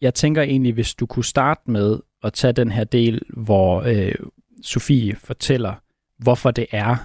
Jeg 0.00 0.14
tænker 0.14 0.42
egentlig, 0.42 0.72
hvis 0.72 0.94
du 0.94 1.06
kunne 1.06 1.24
starte 1.24 1.70
med 1.70 1.98
at 2.22 2.32
tage 2.32 2.52
den 2.52 2.72
her 2.72 2.84
del, 2.84 3.22
hvor 3.28 3.82
øh, 3.82 4.14
Sofie 4.62 5.16
fortæller, 5.16 5.74
hvorfor 6.18 6.50
det 6.50 6.66
er, 6.70 6.96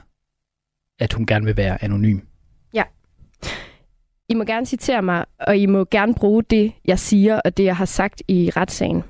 at 1.00 1.14
hun 1.14 1.26
gerne 1.26 1.46
vil 1.46 1.58
være 1.58 1.84
anonym. 1.84 2.20
I 4.30 4.36
må 4.36 4.44
gerne 4.44 4.66
citere 4.66 5.02
mig, 5.02 5.26
og 5.40 5.58
I 5.58 5.66
må 5.66 5.86
gerne 5.92 6.14
bruge 6.14 6.44
det, 6.44 6.74
jeg 6.86 7.00
siger, 7.00 7.42
og 7.46 7.58
det, 7.58 7.64
jeg 7.64 7.78
har 7.78 7.86
sagt 7.86 8.24
i 8.28 8.52
retssagen. 8.56 9.04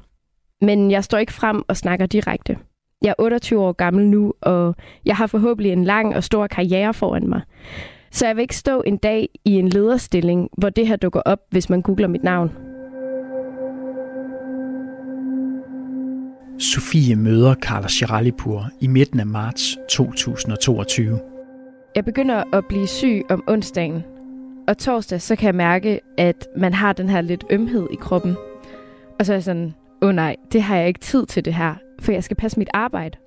Men 0.62 0.91
jeg 0.91 1.04
står 1.04 1.17
ikke 1.17 1.34
frem 1.34 1.63
og 1.67 1.78
snakker 1.78 2.06
direkte. 2.06 2.58
Jeg 3.04 3.10
er 3.10 3.13
28 3.20 3.62
år 3.62 3.72
gammel 3.72 4.08
nu, 4.08 4.34
og 4.42 4.76
jeg 5.06 5.16
har 5.16 5.28
forhåbentlig 5.28 5.72
en 5.72 5.84
lang 5.84 6.16
og 6.16 6.24
stor 6.24 6.48
karriere 6.48 6.94
foran 6.94 7.30
mig. 7.30 7.42
Så 8.12 8.28
jeg 8.28 8.36
vil 8.36 8.42
ikke 8.42 8.56
stå 8.56 8.84
en 8.86 8.98
dag 8.98 9.30
i 9.46 9.52
en 9.52 9.70
lederstilling, 9.70 10.50
hvor 10.58 10.70
det 10.70 10.88
her 10.88 10.96
dukker 10.96 11.20
op, 11.20 11.39
hvis 11.50 11.70
man 11.70 11.82
googler 11.82 12.08
mit 12.08 12.24
navn. 12.24 12.52
Sofie 16.60 17.16
møder 17.16 17.56
Carla 17.56 17.88
Chiralipur 17.88 18.66
i 18.82 18.88
midten 18.88 19.20
af 19.20 19.26
marts 19.26 19.78
2022. 19.89 21.20
Jeg 21.96 22.06
begynder 22.06 22.44
at 22.54 22.66
blive 22.66 22.88
syg 22.88 23.22
om 23.30 23.44
onsdagen, 23.48 24.04
og 24.68 24.78
torsdag 24.78 25.22
så 25.22 25.36
kan 25.36 25.46
jeg 25.46 25.56
mærke, 25.56 26.00
at 26.18 26.48
man 26.58 26.74
har 26.74 26.94
den 26.94 27.10
her 27.10 27.22
lidt 27.22 27.44
ømhed 27.50 27.88
i 27.92 27.96
kroppen. 27.96 28.36
Og 29.20 29.26
så 29.26 29.34
er 29.34 29.36
jeg 29.36 29.44
sådan, 29.44 29.74
åh 30.02 30.10
oh 30.10 30.16
nej, 30.16 30.36
det 30.52 30.62
har 30.62 30.76
jeg 30.76 30.88
ikke 30.88 31.00
tid 31.00 31.26
til 31.26 31.46
det 31.46 31.54
her, 31.54 31.76
for 32.04 32.12
jeg 32.12 32.24
skal 32.24 32.38
passe 32.38 32.60
mit 32.60 32.70
arbejde. 32.74 33.18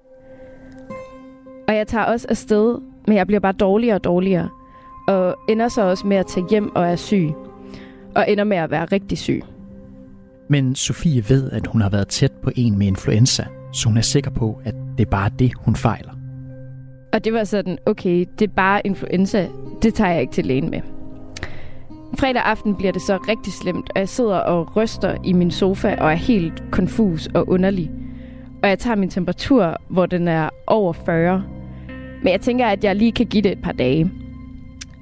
Og 1.69 1.77
jeg 1.77 1.87
tager 1.87 2.05
også 2.05 2.27
afsted, 2.31 2.79
men 3.07 3.17
jeg 3.17 3.27
bliver 3.27 3.41
bare 3.41 3.53
dårligere 3.53 3.97
og 3.97 4.05
dårligere. 4.05 4.49
Og 5.09 5.37
ender 5.49 5.69
så 5.69 5.83
også 5.83 6.07
med 6.07 6.17
at 6.17 6.27
tage 6.27 6.47
hjem 6.51 6.77
og 6.77 6.87
er 6.87 6.97
syg. 6.97 7.31
Og 8.15 8.31
ender 8.31 8.45
med 8.45 8.57
at 8.57 8.71
være 8.71 8.85
rigtig 8.85 9.19
syg. 9.19 9.43
Men 10.49 10.75
Sofie 10.75 11.25
ved, 11.29 11.51
at 11.51 11.67
hun 11.67 11.81
har 11.81 11.91
været 11.91 12.09
tæt 12.09 12.33
på 12.33 12.51
en 12.57 12.79
med 12.79 12.87
influenza, 12.87 13.45
så 13.73 13.89
hun 13.89 13.97
er 13.97 14.03
sikker 14.03 14.31
på, 14.31 14.61
at 14.65 14.75
det 14.99 15.07
er 15.07 15.11
bare 15.11 15.31
det, 15.39 15.53
hun 15.55 15.77
fejler. 15.77 16.12
Og 17.12 17.25
det 17.25 17.33
var 17.33 17.45
sådan, 17.45 17.79
okay, 17.87 18.27
det 18.39 18.49
er 18.49 18.55
bare 18.57 18.87
influenza, 18.87 19.49
det 19.83 19.95
tager 19.95 20.11
jeg 20.11 20.21
ikke 20.21 20.33
til 20.33 20.47
lægen 20.47 20.71
med. 20.71 20.81
Fredag 22.19 22.43
aften 22.43 22.75
bliver 22.75 22.93
det 22.93 23.03
så 23.03 23.17
rigtig 23.29 23.53
slemt, 23.53 23.91
og 23.95 23.99
jeg 23.99 24.09
sidder 24.09 24.37
og 24.37 24.77
ryster 24.77 25.17
i 25.25 25.33
min 25.33 25.51
sofa 25.51 25.97
og 26.01 26.11
er 26.11 26.17
helt 26.17 26.62
konfus 26.71 27.29
og 27.35 27.49
underlig. 27.49 27.91
Og 28.62 28.69
jeg 28.69 28.79
tager 28.79 28.97
min 28.97 29.11
temperatur, 29.11 29.77
hvor 29.88 30.07
den 30.07 30.29
er 30.29 30.49
over 30.66 30.92
40. 30.92 31.45
Men 32.23 32.33
jeg 32.33 32.40
tænker, 32.40 32.66
at 32.66 32.85
jeg 32.85 32.97
lige 32.97 33.12
kan 33.12 33.27
give 33.27 33.42
det 33.42 33.53
et 33.53 33.62
par 33.62 33.73
dage. 33.73 34.11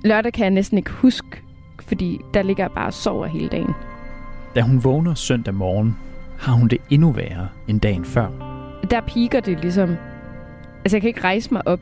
Lørdag 0.04 0.32
kan 0.32 0.42
jeg 0.42 0.50
næsten 0.50 0.78
ikke 0.78 0.90
huske, 0.90 1.42
fordi 1.80 2.20
der 2.34 2.42
ligger 2.42 2.64
jeg 2.64 2.70
bare 2.70 2.86
og 2.86 2.92
sover 2.92 3.26
hele 3.26 3.48
dagen. 3.48 3.74
Da 4.54 4.60
hun 4.60 4.84
vågner 4.84 5.14
søndag 5.14 5.54
morgen, 5.54 5.96
har 6.38 6.52
hun 6.52 6.68
det 6.68 6.78
endnu 6.90 7.10
værre 7.10 7.48
end 7.68 7.80
dagen 7.80 8.04
før. 8.04 8.28
Der 8.90 9.00
piker 9.00 9.40
det 9.40 9.60
ligesom. 9.60 9.96
Altså, 10.78 10.96
jeg 10.96 11.00
kan 11.00 11.08
ikke 11.08 11.24
rejse 11.24 11.52
mig 11.52 11.68
op. 11.68 11.80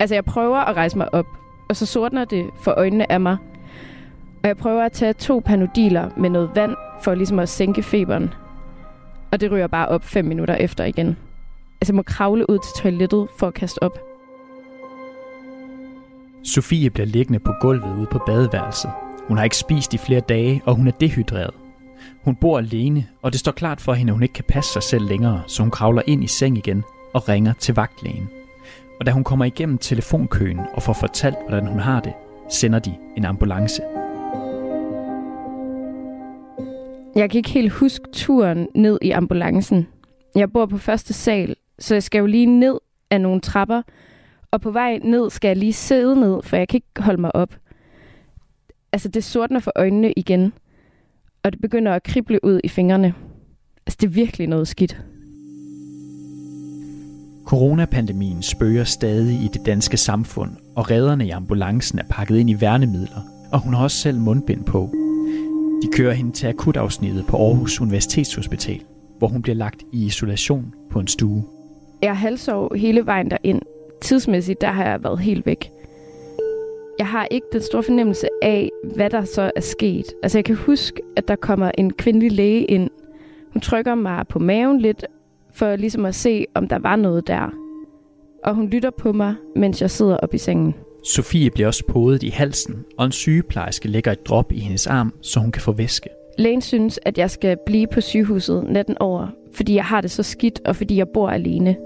Altså, 0.00 0.14
jeg 0.14 0.24
prøver 0.24 0.56
at 0.56 0.76
rejse 0.76 0.98
mig 0.98 1.14
op, 1.14 1.26
og 1.68 1.76
så 1.76 1.86
sortner 1.86 2.24
det 2.24 2.44
for 2.60 2.74
øjnene 2.76 3.12
af 3.12 3.20
mig. 3.20 3.36
Og 4.42 4.48
jeg 4.48 4.56
prøver 4.56 4.82
at 4.82 4.92
tage 4.92 5.12
to 5.12 5.42
panodiler 5.44 6.10
med 6.16 6.30
noget 6.30 6.50
vand, 6.54 6.74
for 7.02 7.14
ligesom 7.14 7.38
at 7.38 7.48
sænke 7.48 7.82
feberen. 7.82 8.30
Og 9.34 9.40
det 9.40 9.50
ryger 9.50 9.66
bare 9.66 9.88
op 9.88 10.04
fem 10.04 10.24
minutter 10.24 10.54
efter 10.54 10.84
igen. 10.84 11.06
Altså, 11.80 11.92
jeg 11.92 11.94
må 11.94 12.02
kravle 12.02 12.50
ud 12.50 12.58
til 12.58 12.82
toilettet 12.82 13.28
for 13.38 13.46
at 13.46 13.54
kaste 13.54 13.82
op. 13.82 13.98
Sofie 16.44 16.90
bliver 16.90 17.06
liggende 17.06 17.38
på 17.38 17.52
gulvet 17.60 17.96
ude 17.98 18.06
på 18.06 18.18
badeværelset. 18.26 18.90
Hun 19.28 19.36
har 19.36 19.44
ikke 19.44 19.56
spist 19.56 19.94
i 19.94 19.98
flere 19.98 20.20
dage, 20.20 20.62
og 20.66 20.74
hun 20.74 20.86
er 20.86 20.90
dehydreret. 20.90 21.54
Hun 22.24 22.34
bor 22.34 22.58
alene, 22.58 23.06
og 23.22 23.32
det 23.32 23.40
står 23.40 23.52
klart 23.52 23.80
for 23.80 23.94
hende, 23.94 24.10
at 24.10 24.14
hun 24.14 24.22
ikke 24.22 24.32
kan 24.32 24.44
passe 24.48 24.72
sig 24.72 24.82
selv 24.82 25.08
længere, 25.08 25.42
så 25.46 25.62
hun 25.62 25.70
kravler 25.70 26.02
ind 26.06 26.24
i 26.24 26.26
seng 26.26 26.58
igen 26.58 26.84
og 27.14 27.28
ringer 27.28 27.52
til 27.52 27.74
vagtlægen. 27.74 28.28
Og 29.00 29.06
da 29.06 29.10
hun 29.10 29.24
kommer 29.24 29.44
igennem 29.44 29.78
telefonkøen 29.78 30.60
og 30.74 30.82
får 30.82 30.92
fortalt, 30.92 31.36
hvordan 31.48 31.66
hun 31.66 31.80
har 31.80 32.00
det, 32.00 32.12
sender 32.50 32.78
de 32.78 32.94
en 33.16 33.24
ambulance. 33.24 33.82
Jeg 37.16 37.30
kan 37.30 37.38
ikke 37.38 37.50
helt 37.50 37.72
huske 37.72 38.04
turen 38.12 38.68
ned 38.74 38.98
i 39.02 39.10
ambulancen. 39.10 39.86
Jeg 40.36 40.52
bor 40.52 40.66
på 40.66 40.78
første 40.78 41.12
sal, 41.12 41.56
så 41.78 41.94
jeg 41.94 42.02
skal 42.02 42.18
jo 42.18 42.26
lige 42.26 42.46
ned 42.46 42.78
af 43.10 43.20
nogle 43.20 43.40
trapper, 43.40 43.82
og 44.50 44.60
på 44.60 44.70
vej 44.70 44.98
ned 45.04 45.30
skal 45.30 45.48
jeg 45.48 45.56
lige 45.56 45.72
sidde 45.72 46.20
ned, 46.20 46.42
for 46.42 46.56
jeg 46.56 46.68
kan 46.68 46.76
ikke 46.76 47.02
holde 47.02 47.20
mig 47.20 47.36
op. 47.36 47.56
Altså, 48.92 49.08
det 49.08 49.24
sortner 49.24 49.60
for 49.60 49.72
øjnene 49.76 50.12
igen, 50.16 50.52
og 51.42 51.52
det 51.52 51.60
begynder 51.60 51.92
at 51.92 52.02
krible 52.02 52.44
ud 52.44 52.60
i 52.64 52.68
fingrene. 52.68 53.14
Altså, 53.86 53.98
det 54.00 54.06
er 54.06 54.10
virkelig 54.10 54.46
noget 54.46 54.68
skidt. 54.68 55.02
Coronapandemien 57.44 58.42
spøger 58.42 58.84
stadig 58.84 59.44
i 59.44 59.48
det 59.52 59.66
danske 59.66 59.96
samfund, 59.96 60.50
og 60.76 60.90
redderne 60.90 61.26
i 61.26 61.30
ambulancen 61.30 61.98
er 61.98 62.04
pakket 62.10 62.38
ind 62.38 62.50
i 62.50 62.60
værnemidler, 62.60 63.20
og 63.52 63.60
hun 63.60 63.74
har 63.74 63.82
også 63.82 63.96
selv 63.96 64.18
mundbind 64.18 64.64
på. 64.64 65.03
De 65.82 65.88
kører 65.92 66.12
hende 66.12 66.32
til 66.32 66.46
akutafsnittet 66.46 67.26
på 67.26 67.36
Aarhus 67.36 67.80
Universitetshospital, 67.80 68.82
hvor 69.18 69.28
hun 69.28 69.42
bliver 69.42 69.56
lagt 69.56 69.82
i 69.92 70.06
isolation 70.06 70.74
på 70.90 71.00
en 71.00 71.06
stue. 71.06 71.44
Jeg 72.02 72.16
halsov 72.16 72.76
hele 72.76 73.06
vejen 73.06 73.30
derind. 73.30 73.62
Tidsmæssigt, 74.00 74.60
der 74.60 74.70
har 74.70 74.84
jeg 74.84 75.04
været 75.04 75.18
helt 75.18 75.46
væk. 75.46 75.70
Jeg 76.98 77.06
har 77.06 77.26
ikke 77.30 77.46
den 77.52 77.62
store 77.62 77.82
fornemmelse 77.82 78.28
af, 78.42 78.70
hvad 78.94 79.10
der 79.10 79.24
så 79.24 79.50
er 79.56 79.60
sket. 79.60 80.04
Altså, 80.22 80.38
jeg 80.38 80.44
kan 80.44 80.56
huske, 80.56 81.02
at 81.16 81.28
der 81.28 81.36
kommer 81.36 81.70
en 81.78 81.92
kvindelig 81.92 82.32
læge 82.32 82.64
ind. 82.64 82.90
Hun 83.52 83.60
trykker 83.60 83.94
mig 83.94 84.26
på 84.28 84.38
maven 84.38 84.80
lidt, 84.80 85.06
for 85.52 85.76
ligesom 85.76 86.04
at 86.04 86.14
se, 86.14 86.46
om 86.54 86.68
der 86.68 86.78
var 86.78 86.96
noget 86.96 87.26
der. 87.26 87.54
Og 88.44 88.54
hun 88.54 88.68
lytter 88.68 88.90
på 88.90 89.12
mig, 89.12 89.34
mens 89.56 89.82
jeg 89.82 89.90
sidder 89.90 90.16
op 90.16 90.34
i 90.34 90.38
sengen. 90.38 90.74
Sofie 91.04 91.50
bliver 91.50 91.66
også 91.66 91.84
podet 91.88 92.22
i 92.22 92.28
halsen, 92.28 92.84
og 92.98 93.06
en 93.06 93.12
sygeplejerske 93.12 93.88
lægger 93.88 94.12
et 94.12 94.26
drop 94.26 94.52
i 94.52 94.58
hendes 94.58 94.86
arm, 94.86 95.14
så 95.20 95.40
hun 95.40 95.52
kan 95.52 95.62
få 95.62 95.72
væske. 95.72 96.08
Lægen 96.38 96.62
synes, 96.62 97.00
at 97.02 97.18
jeg 97.18 97.30
skal 97.30 97.56
blive 97.66 97.86
på 97.86 98.00
sygehuset 98.00 98.64
natten 98.68 98.96
over, 99.00 99.28
fordi 99.52 99.74
jeg 99.74 99.84
har 99.84 100.00
det 100.00 100.10
så 100.10 100.22
skidt, 100.22 100.60
og 100.64 100.76
fordi 100.76 100.96
jeg 100.96 101.08
bor 101.08 101.28
alene. 101.28 101.76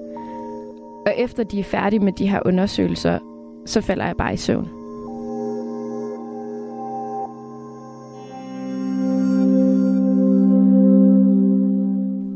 Og 1.07 1.15
efter 1.19 1.45
de 1.45 1.61
er 1.61 1.65
færdige 1.65 2.01
med 2.01 2.13
de 2.19 2.29
her 2.29 2.41
undersøgelser, 2.45 3.19
så 3.67 3.81
falder 3.81 4.07
jeg 4.07 4.17
bare 4.19 4.35
i 4.35 4.37
søvn. 4.37 4.69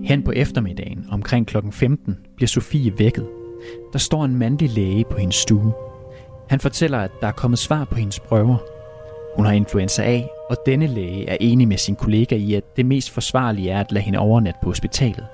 Hen 0.05 0.23
på 0.23 0.33
eftermiddagen 0.33 1.07
omkring 1.11 1.47
kl. 1.47 1.57
15 1.71 2.17
bliver 2.37 2.49
Sofie 2.49 2.99
vækket. 2.99 3.29
Der 3.93 3.99
står 3.99 4.25
en 4.25 4.37
mandlig 4.37 4.71
læge 4.71 5.05
på 5.11 5.17
hendes 5.17 5.37
stue. 5.37 5.73
Han 6.53 6.61
fortæller, 6.61 6.99
at 6.99 7.11
der 7.21 7.27
er 7.27 7.33
kommet 7.33 7.59
svar 7.59 7.85
på 7.85 7.95
hendes 7.95 8.21
prøver. 8.21 8.57
Hun 9.37 9.47
har 9.47 9.53
influenza 9.53 10.03
A, 10.03 10.23
og 10.51 10.57
denne 10.67 10.87
læge 10.87 11.29
er 11.29 11.37
enig 11.41 11.69
med 11.69 11.77
sin 11.77 11.97
kollega 11.97 12.37
i, 12.37 12.55
at 12.55 12.77
det 12.77 12.87
mest 12.87 13.11
forsvarlige 13.11 13.71
er 13.71 13.81
at 13.81 13.93
lade 13.93 14.05
hende 14.05 14.19
overnatte 14.19 14.61
på 14.63 14.71
hospitalet. 14.71 15.27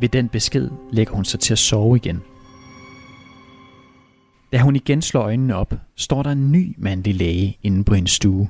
Ved 0.00 0.08
den 0.08 0.28
besked 0.28 0.70
lægger 0.92 1.14
hun 1.14 1.24
sig 1.24 1.40
til 1.40 1.54
at 1.54 1.58
sove 1.58 1.96
igen. 1.96 2.22
Da 4.52 4.58
hun 4.58 4.76
igen 4.76 5.02
slår 5.02 5.22
øjnene 5.22 5.56
op, 5.56 5.74
står 5.96 6.22
der 6.22 6.30
en 6.30 6.52
ny 6.52 6.74
mandlig 6.78 7.14
læge 7.14 7.58
inde 7.62 7.84
på 7.84 7.94
hendes 7.94 8.12
stue. 8.12 8.48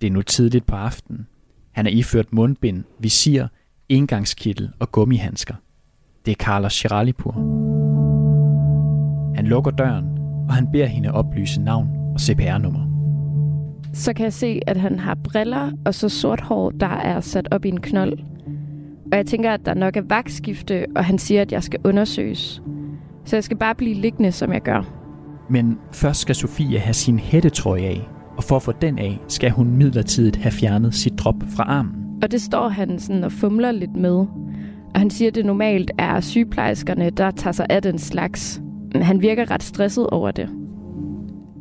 Det 0.00 0.06
er 0.06 0.10
nu 0.10 0.22
tidligt 0.22 0.66
på 0.66 0.76
aftenen. 0.76 1.26
Han 1.72 1.86
er 1.86 1.90
iført 1.90 2.32
mundbind, 2.32 2.84
visir, 2.98 3.46
engangskittel 3.88 4.70
og 4.78 4.92
gummihandsker. 4.92 5.54
Det 6.26 6.32
er 6.32 6.44
Carlos 6.44 6.72
Chiralipur. 6.72 7.32
Han 9.36 9.46
lukker 9.46 9.70
døren, 9.70 10.11
og 10.52 10.56
han 10.56 10.68
beder 10.72 10.86
hende 10.86 11.12
oplyse 11.12 11.60
navn 11.60 11.88
og 12.14 12.20
CPR-nummer. 12.20 12.80
Så 13.92 14.12
kan 14.12 14.24
jeg 14.24 14.32
se, 14.32 14.60
at 14.66 14.76
han 14.76 14.98
har 14.98 15.14
briller 15.14 15.70
og 15.86 15.94
så 15.94 16.08
sort 16.08 16.40
hår, 16.40 16.70
der 16.70 16.86
er 16.86 17.20
sat 17.20 17.48
op 17.50 17.64
i 17.64 17.68
en 17.68 17.80
knold. 17.80 18.18
Og 19.12 19.16
jeg 19.16 19.26
tænker, 19.26 19.50
at 19.50 19.66
der 19.66 19.74
nok 19.74 19.96
er 19.96 20.02
vagtskifte, 20.08 20.86
og 20.96 21.04
han 21.04 21.18
siger, 21.18 21.42
at 21.42 21.52
jeg 21.52 21.62
skal 21.62 21.80
undersøges. 21.84 22.62
Så 23.24 23.36
jeg 23.36 23.44
skal 23.44 23.56
bare 23.56 23.74
blive 23.74 23.94
liggende, 23.94 24.32
som 24.32 24.52
jeg 24.52 24.60
gør. 24.60 24.82
Men 25.50 25.78
først 25.92 26.20
skal 26.20 26.34
Sofie 26.34 26.78
have 26.78 26.94
sin 26.94 27.18
hættetrøje 27.18 27.82
af, 27.82 28.08
og 28.36 28.44
for 28.44 28.56
at 28.56 28.62
få 28.62 28.72
den 28.72 28.98
af, 28.98 29.18
skal 29.28 29.50
hun 29.50 29.76
midlertidigt 29.76 30.36
have 30.36 30.52
fjernet 30.52 30.94
sit 30.94 31.18
drop 31.18 31.42
fra 31.56 31.62
armen. 31.62 31.92
Og 32.22 32.30
det 32.30 32.42
står 32.42 32.68
han 32.68 32.98
sådan 32.98 33.24
og 33.24 33.32
fumler 33.32 33.70
lidt 33.70 33.96
med. 33.96 34.16
Og 34.94 34.96
han 35.00 35.10
siger, 35.10 35.28
at 35.28 35.34
det 35.34 35.46
normalt 35.46 35.90
er 35.98 36.20
sygeplejerskerne, 36.20 37.10
der 37.10 37.30
tager 37.30 37.52
sig 37.52 37.66
af 37.70 37.82
den 37.82 37.98
slags. 37.98 38.62
Han 38.94 39.22
virker 39.22 39.50
ret 39.50 39.62
stresset 39.62 40.06
over 40.06 40.30
det. 40.30 40.48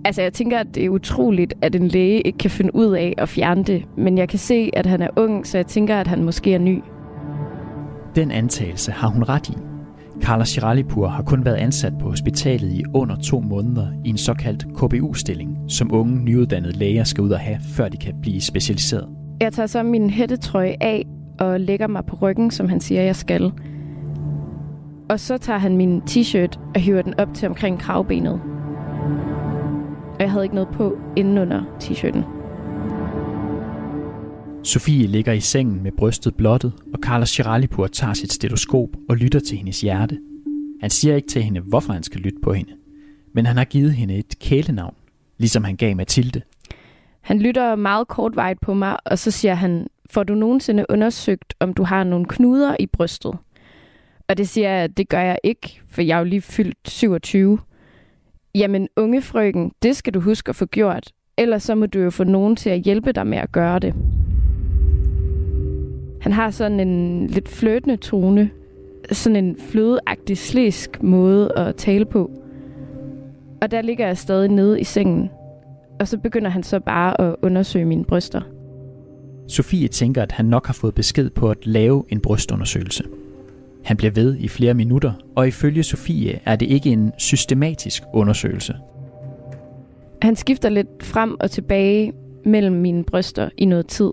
Altså, 0.06 0.22
jeg 0.22 0.34
tænker, 0.34 0.60
at 0.60 0.76
det 0.76 0.86
er 0.86 0.90
utroligt, 0.90 1.54
at 1.62 1.76
en 1.76 1.88
læge 1.88 2.22
ikke 2.22 2.38
kan 2.38 2.52
finde 2.52 2.76
ud 2.76 2.94
af 2.96 3.14
at 3.18 3.30
fjerne 3.30 3.64
det. 3.64 3.86
Men 3.98 4.18
jeg 4.18 4.30
kan 4.30 4.40
se, 4.40 4.70
at 4.74 4.86
han 4.86 5.02
er 5.02 5.10
ung, 5.18 5.48
så 5.48 5.58
jeg 5.58 5.68
tænker, 5.68 5.98
at 5.98 6.08
han 6.08 6.24
måske 6.24 6.54
er 6.54 6.60
ny. 6.60 6.82
Den 8.16 8.32
antagelse 8.32 8.92
har 8.92 9.08
hun 9.08 9.24
ret 9.24 9.50
i. 9.50 9.54
Carla 10.22 10.46
Chiralipur 10.46 11.08
har 11.08 11.24
kun 11.24 11.46
været 11.46 11.56
ansat 11.56 11.94
på 12.00 12.10
hospitalet 12.10 12.72
i 12.72 12.84
under 12.94 13.16
to 13.16 13.40
måneder 13.40 13.88
i 14.06 14.10
en 14.10 14.18
såkaldt 14.18 14.66
KBU-stilling, 14.76 15.58
som 15.68 15.94
unge 15.94 16.24
nyuddannede 16.24 16.78
læger 16.78 17.04
skal 17.04 17.22
ud 17.22 17.30
og 17.30 17.40
have, 17.40 17.58
før 17.76 17.90
de 17.90 17.98
kan 17.98 18.14
blive 18.22 18.42
specialiseret. 18.42 19.08
Jeg 19.42 19.54
tager 19.54 19.68
så 19.68 19.84
min 19.84 20.10
hættetrøje 20.10 20.76
af 20.82 21.06
og 21.40 21.60
lægger 21.60 21.88
mig 21.88 22.06
på 22.06 22.16
ryggen, 22.22 22.52
som 22.52 22.70
han 22.70 22.80
siger, 22.80 23.02
jeg 23.02 23.16
skal. 23.16 23.52
Og 25.12 25.20
så 25.20 25.38
tager 25.38 25.60
han 25.60 25.78
min 25.78 26.02
t-shirt 26.02 26.60
og 26.76 26.82
hiver 26.82 27.02
den 27.02 27.20
op 27.20 27.34
til 27.34 27.48
omkring 27.48 27.80
kravbenet. 27.80 28.42
Og 30.14 30.20
jeg 30.20 30.32
havde 30.32 30.46
ikke 30.46 30.56
noget 30.56 30.70
på 30.74 30.98
inden 31.16 31.38
under 31.38 31.62
t-shirten. 31.84 32.24
Sofie 34.64 35.08
ligger 35.08 35.34
i 35.34 35.40
sengen 35.40 35.84
med 35.84 35.92
brystet 35.92 36.36
blottet, 36.36 36.74
og 36.94 37.00
Carlos 37.04 37.30
Chiralipur 37.30 37.88
tager 37.88 38.14
sit 38.14 38.34
stetoskop 38.34 38.90
og 39.10 39.18
lytter 39.18 39.40
til 39.40 39.58
hendes 39.58 39.82
hjerte. 39.82 40.20
Han 40.82 40.90
siger 40.90 41.16
ikke 41.16 41.28
til 41.28 41.44
hende, 41.44 41.60
hvorfor 41.60 41.94
han 41.94 42.04
skal 42.04 42.22
lytte 42.22 42.40
på 42.44 42.54
hende. 42.54 42.72
Men 43.34 43.46
han 43.46 43.58
har 43.58 43.66
givet 43.66 43.94
hende 43.94 44.16
et 44.16 44.40
kælenavn, 44.40 44.96
ligesom 45.38 45.64
han 45.64 45.76
gav 45.76 45.96
Mathilde. 45.96 46.42
Han 47.22 47.40
lytter 47.40 47.76
meget 47.76 48.08
kortvejt 48.08 48.60
på 48.62 48.74
mig, 48.74 48.98
og 49.06 49.20
så 49.20 49.32
siger 49.32 49.54
han, 49.54 49.88
får 50.10 50.24
du 50.24 50.36
nogensinde 50.36 50.86
undersøgt, 50.90 51.54
om 51.60 51.74
du 51.74 51.84
har 51.84 52.04
nogle 52.04 52.26
knuder 52.26 52.76
i 52.80 52.86
brystet? 52.86 53.38
Og 54.32 54.38
det 54.38 54.50
siger 54.50 54.70
jeg, 54.70 54.98
det 54.98 55.10
gør 55.10 55.22
jeg 55.22 55.38
ikke, 55.44 55.82
for 55.88 56.02
jeg 56.02 56.16
er 56.16 56.20
jo 56.20 56.26
lige 56.26 56.42
fyldt 56.42 56.78
27. 56.86 57.60
Jamen, 58.56 58.88
unge 58.98 59.22
frøken, 59.22 59.72
det 59.84 59.96
skal 59.96 60.14
du 60.14 60.20
huske 60.20 60.50
at 60.50 60.56
få 60.56 60.66
gjort. 60.66 61.12
Ellers 61.38 61.64
så 61.64 61.76
må 61.76 61.86
du 61.86 62.00
jo 62.00 62.10
få 62.10 62.24
nogen 62.24 62.56
til 62.56 62.70
at 62.70 62.80
hjælpe 62.80 63.12
dig 63.12 63.28
med 63.28 63.38
at 63.38 63.52
gøre 63.52 63.80
det. 63.80 63.94
Han 66.22 66.32
har 66.32 66.50
sådan 66.50 66.80
en 66.80 67.28
lidt 67.28 67.50
fløtende 67.50 67.96
tone. 67.96 68.50
Sådan 69.12 69.36
en 69.46 69.58
flødeagtig 69.60 70.38
slæsk 70.38 71.04
måde 71.04 71.52
at 71.58 71.76
tale 71.76 72.06
på. 72.06 72.32
Og 73.62 73.72
der 73.72 73.82
ligger 73.82 74.08
jeg 74.08 74.18
stadig 74.18 74.50
nede 74.50 74.80
i 74.82 74.84
sengen. 74.84 75.30
Og 76.00 76.08
så 76.08 76.18
begynder 76.18 76.50
han 76.50 76.64
så 76.64 76.80
bare 76.80 77.22
at 77.22 77.36
undersøge 77.42 77.86
mine 77.86 78.06
bryster. 78.06 78.42
Sofie 79.48 79.88
tænker, 79.88 80.24
at 80.24 80.32
han 80.32 80.46
nok 80.46 80.66
har 80.66 80.74
fået 80.74 80.96
besked 80.96 81.30
på 81.30 81.50
at 81.50 81.66
lave 81.66 82.04
en 82.10 82.20
brystundersøgelse. 82.20 83.04
Han 83.84 83.98
bliver 83.98 84.12
ved 84.12 84.38
i 84.40 84.48
flere 84.48 84.74
minutter, 84.74 85.14
og 85.36 85.48
ifølge 85.48 85.84
Sofie 85.84 86.40
er 86.46 86.56
det 86.56 86.66
ikke 86.66 86.90
en 86.90 87.12
systematisk 87.18 88.04
undersøgelse. 88.14 88.76
Han 90.22 90.36
skifter 90.36 90.70
lidt 90.70 91.04
frem 91.04 91.36
og 91.40 91.52
tilbage 91.52 92.14
mellem 92.46 92.76
mine 92.76 93.04
bryster 93.04 93.50
i 93.58 93.66
noget 93.66 93.88
tid. 93.88 94.12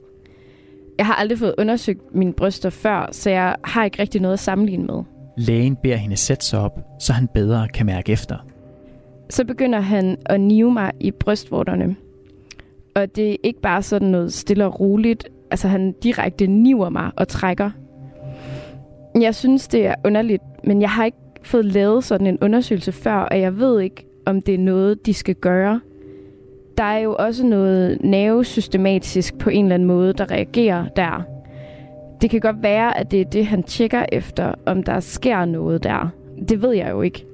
Jeg 0.98 1.06
har 1.06 1.14
aldrig 1.14 1.38
fået 1.38 1.54
undersøgt 1.58 2.14
mine 2.14 2.32
bryster 2.32 2.70
før, 2.70 3.08
så 3.12 3.30
jeg 3.30 3.56
har 3.64 3.84
ikke 3.84 4.02
rigtig 4.02 4.20
noget 4.20 4.32
at 4.32 4.40
sammenligne 4.40 4.84
med. 4.86 5.02
Lægen 5.36 5.76
beder 5.76 5.96
hende 5.96 6.16
sætte 6.16 6.46
sig 6.46 6.60
op, 6.60 6.80
så 7.00 7.12
han 7.12 7.28
bedre 7.34 7.68
kan 7.68 7.86
mærke 7.86 8.12
efter. 8.12 8.36
Så 9.30 9.44
begynder 9.44 9.80
han 9.80 10.16
at 10.26 10.40
nive 10.40 10.72
mig 10.72 10.92
i 11.00 11.10
brystvorterne. 11.10 11.96
Og 12.96 13.16
det 13.16 13.32
er 13.32 13.36
ikke 13.44 13.60
bare 13.60 13.82
sådan 13.82 14.08
noget 14.08 14.32
stille 14.32 14.66
og 14.66 14.80
roligt. 14.80 15.28
Altså 15.50 15.68
han 15.68 15.94
direkte 16.02 16.46
niver 16.46 16.88
mig 16.88 17.10
og 17.16 17.28
trækker. 17.28 17.70
Jeg 19.20 19.34
synes, 19.34 19.68
det 19.68 19.86
er 19.86 19.94
underligt, 20.04 20.42
men 20.64 20.80
jeg 20.80 20.90
har 20.90 21.04
ikke 21.04 21.18
fået 21.42 21.64
lavet 21.64 22.04
sådan 22.04 22.26
en 22.26 22.38
undersøgelse 22.42 22.92
før, 22.92 23.14
og 23.14 23.40
jeg 23.40 23.58
ved 23.58 23.80
ikke, 23.80 24.06
om 24.26 24.42
det 24.42 24.54
er 24.54 24.58
noget, 24.58 25.06
de 25.06 25.14
skal 25.14 25.34
gøre. 25.34 25.80
Der 26.78 26.84
er 26.84 26.98
jo 26.98 27.16
også 27.18 27.46
noget 27.46 27.98
nervesystematisk 28.00 29.38
på 29.38 29.50
en 29.50 29.64
eller 29.64 29.74
anden 29.74 29.88
måde, 29.88 30.12
der 30.12 30.30
reagerer 30.30 30.88
der. 30.96 31.22
Det 32.20 32.30
kan 32.30 32.40
godt 32.40 32.62
være, 32.62 32.98
at 32.98 33.10
det 33.10 33.20
er 33.20 33.24
det, 33.24 33.46
han 33.46 33.62
tjekker 33.62 34.04
efter, 34.12 34.54
om 34.66 34.82
der 34.82 35.00
sker 35.00 35.44
noget 35.44 35.82
der. 35.82 36.08
Det 36.48 36.62
ved 36.62 36.72
jeg 36.72 36.90
jo 36.90 37.02
ikke. 37.02 37.26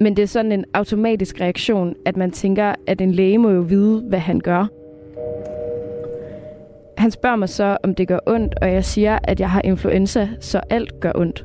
Men 0.00 0.16
det 0.16 0.22
er 0.22 0.26
sådan 0.26 0.52
en 0.52 0.64
automatisk 0.74 1.40
reaktion, 1.40 1.94
at 2.06 2.16
man 2.16 2.30
tænker, 2.30 2.74
at 2.86 3.00
en 3.00 3.12
læge 3.12 3.38
må 3.38 3.50
jo 3.50 3.60
vide, 3.60 4.00
hvad 4.08 4.18
han 4.18 4.40
gør. 4.40 4.66
Han 7.02 7.10
spørger 7.10 7.36
mig 7.36 7.48
så, 7.48 7.76
om 7.82 7.94
det 7.94 8.08
gør 8.08 8.18
ondt, 8.26 8.54
og 8.62 8.72
jeg 8.72 8.84
siger, 8.84 9.18
at 9.24 9.40
jeg 9.40 9.50
har 9.50 9.60
influenza, 9.64 10.28
så 10.40 10.60
alt 10.70 11.00
gør 11.00 11.12
ondt. 11.14 11.44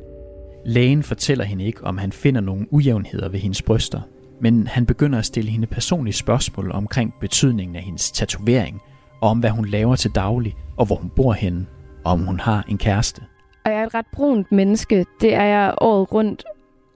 Lægen 0.66 1.04
fortæller 1.04 1.46
hende 1.46 1.66
ikke, 1.66 1.84
om 1.84 1.98
han 1.98 2.12
finder 2.12 2.42
nogle 2.42 2.74
ujævnheder 2.74 3.30
ved 3.30 3.40
hendes 3.40 3.62
bryster, 3.62 4.02
men 4.42 4.68
han 4.68 4.86
begynder 4.86 5.20
at 5.20 5.26
stille 5.26 5.52
hende 5.52 5.68
personlige 5.68 6.14
spørgsmål 6.14 6.72
omkring 6.72 7.14
betydningen 7.22 7.76
af 7.76 7.82
hendes 7.82 8.12
tatovering, 8.12 8.82
og 9.22 9.30
om 9.30 9.40
hvad 9.40 9.50
hun 9.50 9.66
laver 9.66 9.96
til 9.96 10.12
daglig, 10.16 10.56
og 10.78 10.86
hvor 10.86 10.96
hun 10.96 11.10
bor 11.16 11.34
henne, 11.34 11.66
og 12.06 12.12
om 12.12 12.20
hun 12.20 12.40
har 12.40 12.66
en 12.70 12.78
kæreste. 12.78 13.22
Og 13.66 13.72
jeg 13.72 13.82
er 13.82 13.86
et 13.86 13.94
ret 13.94 14.08
brunt 14.14 14.52
menneske, 14.52 15.06
det 15.22 15.34
er 15.34 15.44
jeg 15.44 15.74
året 15.82 16.14
rundt. 16.14 16.44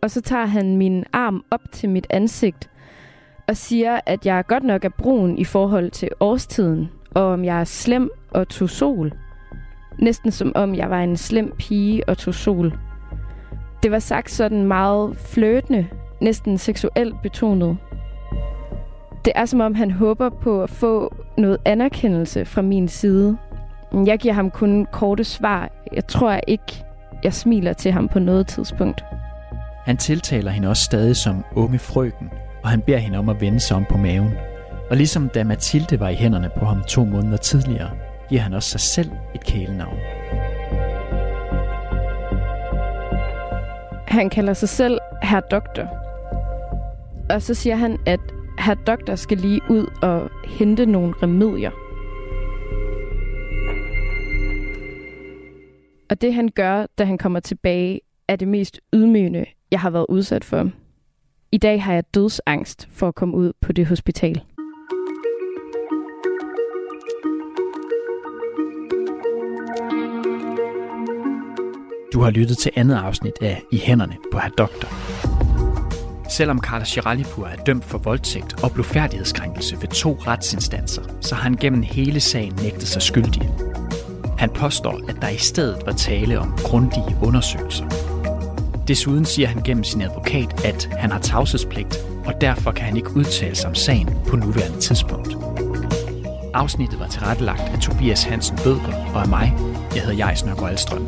Og 0.01 0.11
så 0.11 0.21
tager 0.21 0.45
han 0.45 0.77
min 0.77 1.03
arm 1.13 1.43
op 1.51 1.61
til 1.71 1.89
mit 1.89 2.07
ansigt 2.09 2.69
og 3.47 3.57
siger, 3.57 3.99
at 4.05 4.25
jeg 4.25 4.45
godt 4.47 4.63
nok 4.63 4.85
er 4.85 4.89
brun 4.89 5.37
i 5.37 5.43
forhold 5.43 5.91
til 5.91 6.09
årstiden, 6.19 6.89
og 7.15 7.23
om 7.23 7.45
jeg 7.45 7.59
er 7.59 7.63
slem 7.63 8.09
og 8.31 8.47
tog 8.47 8.69
sol. 8.69 9.11
Næsten 9.99 10.31
som 10.31 10.51
om 10.55 10.75
jeg 10.75 10.89
var 10.89 10.99
en 10.99 11.17
slem 11.17 11.53
pige 11.59 12.09
og 12.09 12.17
tog 12.17 12.33
sol. 12.33 12.73
Det 13.83 13.91
var 13.91 13.99
sagt 13.99 14.31
sådan 14.31 14.63
meget 14.63 15.17
fløtende, 15.17 15.87
næsten 16.21 16.57
seksuelt 16.57 17.15
betonet. 17.23 17.77
Det 19.25 19.33
er 19.35 19.45
som 19.45 19.61
om 19.61 19.75
han 19.75 19.91
håber 19.91 20.29
på 20.29 20.63
at 20.63 20.69
få 20.69 21.15
noget 21.37 21.57
anerkendelse 21.65 22.45
fra 22.45 22.61
min 22.61 22.87
side. 22.87 23.37
Jeg 24.05 24.19
giver 24.19 24.33
ham 24.33 24.51
kun 24.51 24.87
korte 24.91 25.23
svar. 25.23 25.69
Jeg 25.93 26.07
tror 26.07 26.39
ikke, 26.47 26.83
jeg 27.23 27.33
smiler 27.33 27.73
til 27.73 27.91
ham 27.91 28.07
på 28.07 28.19
noget 28.19 28.47
tidspunkt. 28.47 29.03
Han 29.85 29.97
tiltaler 29.97 30.51
hende 30.51 30.67
også 30.69 30.83
stadig 30.83 31.15
som 31.15 31.43
unge 31.55 31.79
frøken, 31.79 32.29
og 32.63 32.69
han 32.69 32.81
beder 32.81 32.97
hende 32.97 33.17
om 33.17 33.29
at 33.29 33.41
vende 33.41 33.59
sig 33.59 33.77
om 33.77 33.85
på 33.89 33.97
maven. 33.97 34.31
Og 34.91 34.97
ligesom 34.97 35.29
da 35.29 35.43
Mathilde 35.43 35.99
var 35.99 36.09
i 36.09 36.15
hænderne 36.15 36.49
på 36.57 36.65
ham 36.65 36.83
to 36.87 37.05
måneder 37.05 37.37
tidligere, 37.37 37.91
giver 38.29 38.41
han 38.41 38.53
også 38.53 38.69
sig 38.69 38.79
selv 38.79 39.11
et 39.35 39.45
kælenavn. 39.45 39.97
Han 44.07 44.29
kalder 44.29 44.53
sig 44.53 44.69
selv 44.69 44.99
herr 45.23 45.39
doktor. 45.39 45.87
Og 47.29 47.41
så 47.41 47.53
siger 47.53 47.75
han, 47.75 47.97
at 48.05 48.19
herr 48.59 48.73
doktor 48.73 49.15
skal 49.15 49.37
lige 49.37 49.61
ud 49.69 49.85
og 50.01 50.29
hente 50.57 50.85
nogle 50.85 51.13
remedier. 51.23 51.71
Og 56.09 56.21
det 56.21 56.33
han 56.33 56.49
gør, 56.55 56.85
da 56.97 57.03
han 57.03 57.17
kommer 57.17 57.39
tilbage, 57.39 57.99
er 58.27 58.35
det 58.35 58.47
mest 58.47 58.79
ydmygende, 58.93 59.45
jeg 59.71 59.79
har 59.79 59.89
været 59.89 60.05
udsat 60.09 60.43
for. 60.43 60.69
I 61.51 61.57
dag 61.57 61.83
har 61.83 61.93
jeg 61.93 62.03
dødsangst 62.13 62.87
for 62.91 63.07
at 63.07 63.15
komme 63.15 63.37
ud 63.37 63.53
på 63.61 63.71
det 63.71 63.87
hospital. 63.87 64.41
Du 72.13 72.21
har 72.21 72.29
lyttet 72.29 72.57
til 72.57 72.71
andet 72.75 72.95
afsnit 72.95 73.33
af 73.41 73.61
I 73.71 73.77
hænderne 73.77 74.15
på 74.31 74.39
herr 74.39 74.49
doktor. 74.49 74.89
Selvom 76.29 76.59
Carla 76.59 76.85
Shiralipur 76.85 77.47
er 77.47 77.55
dømt 77.55 77.85
for 77.85 77.97
voldtægt 77.97 78.63
og 78.63 78.71
blufærdighedskrænkelse 78.71 79.77
ved 79.81 79.87
to 79.87 80.17
retsinstanser, 80.27 81.01
så 81.21 81.35
har 81.35 81.43
han 81.43 81.55
gennem 81.55 81.81
hele 81.81 82.19
sagen 82.19 82.53
nægtet 82.61 82.87
sig 82.87 83.01
skyldig. 83.01 83.49
Han 84.37 84.49
påstår, 84.49 85.01
at 85.09 85.15
der 85.21 85.29
i 85.29 85.37
stedet 85.37 85.85
var 85.85 85.91
tale 85.91 86.39
om 86.39 86.53
grundige 86.57 87.17
undersøgelser. 87.21 87.85
Desuden 88.87 89.25
siger 89.25 89.47
han 89.47 89.63
gennem 89.63 89.83
sin 89.83 90.01
advokat, 90.01 90.65
at 90.65 90.89
han 90.91 91.11
har 91.11 91.19
tavshedspligt, 91.19 91.97
og 92.25 92.41
derfor 92.41 92.71
kan 92.71 92.85
han 92.85 92.97
ikke 92.97 93.15
udtale 93.15 93.55
sig 93.55 93.69
om 93.69 93.75
sagen 93.75 94.09
på 94.27 94.35
nuværende 94.35 94.79
tidspunkt. 94.79 95.37
Afsnittet 96.53 96.99
var 96.99 97.07
tilrettelagt 97.07 97.61
af 97.61 97.79
Tobias 97.79 98.23
Hansen 98.23 98.57
Bødker 98.63 98.93
og 99.13 99.21
af 99.21 99.27
mig. 99.27 99.53
Jeg 99.95 100.01
hedder 100.03 100.25
Jais 100.25 100.45
Nørgaard 100.45 100.71
Alstrøm. 100.71 101.07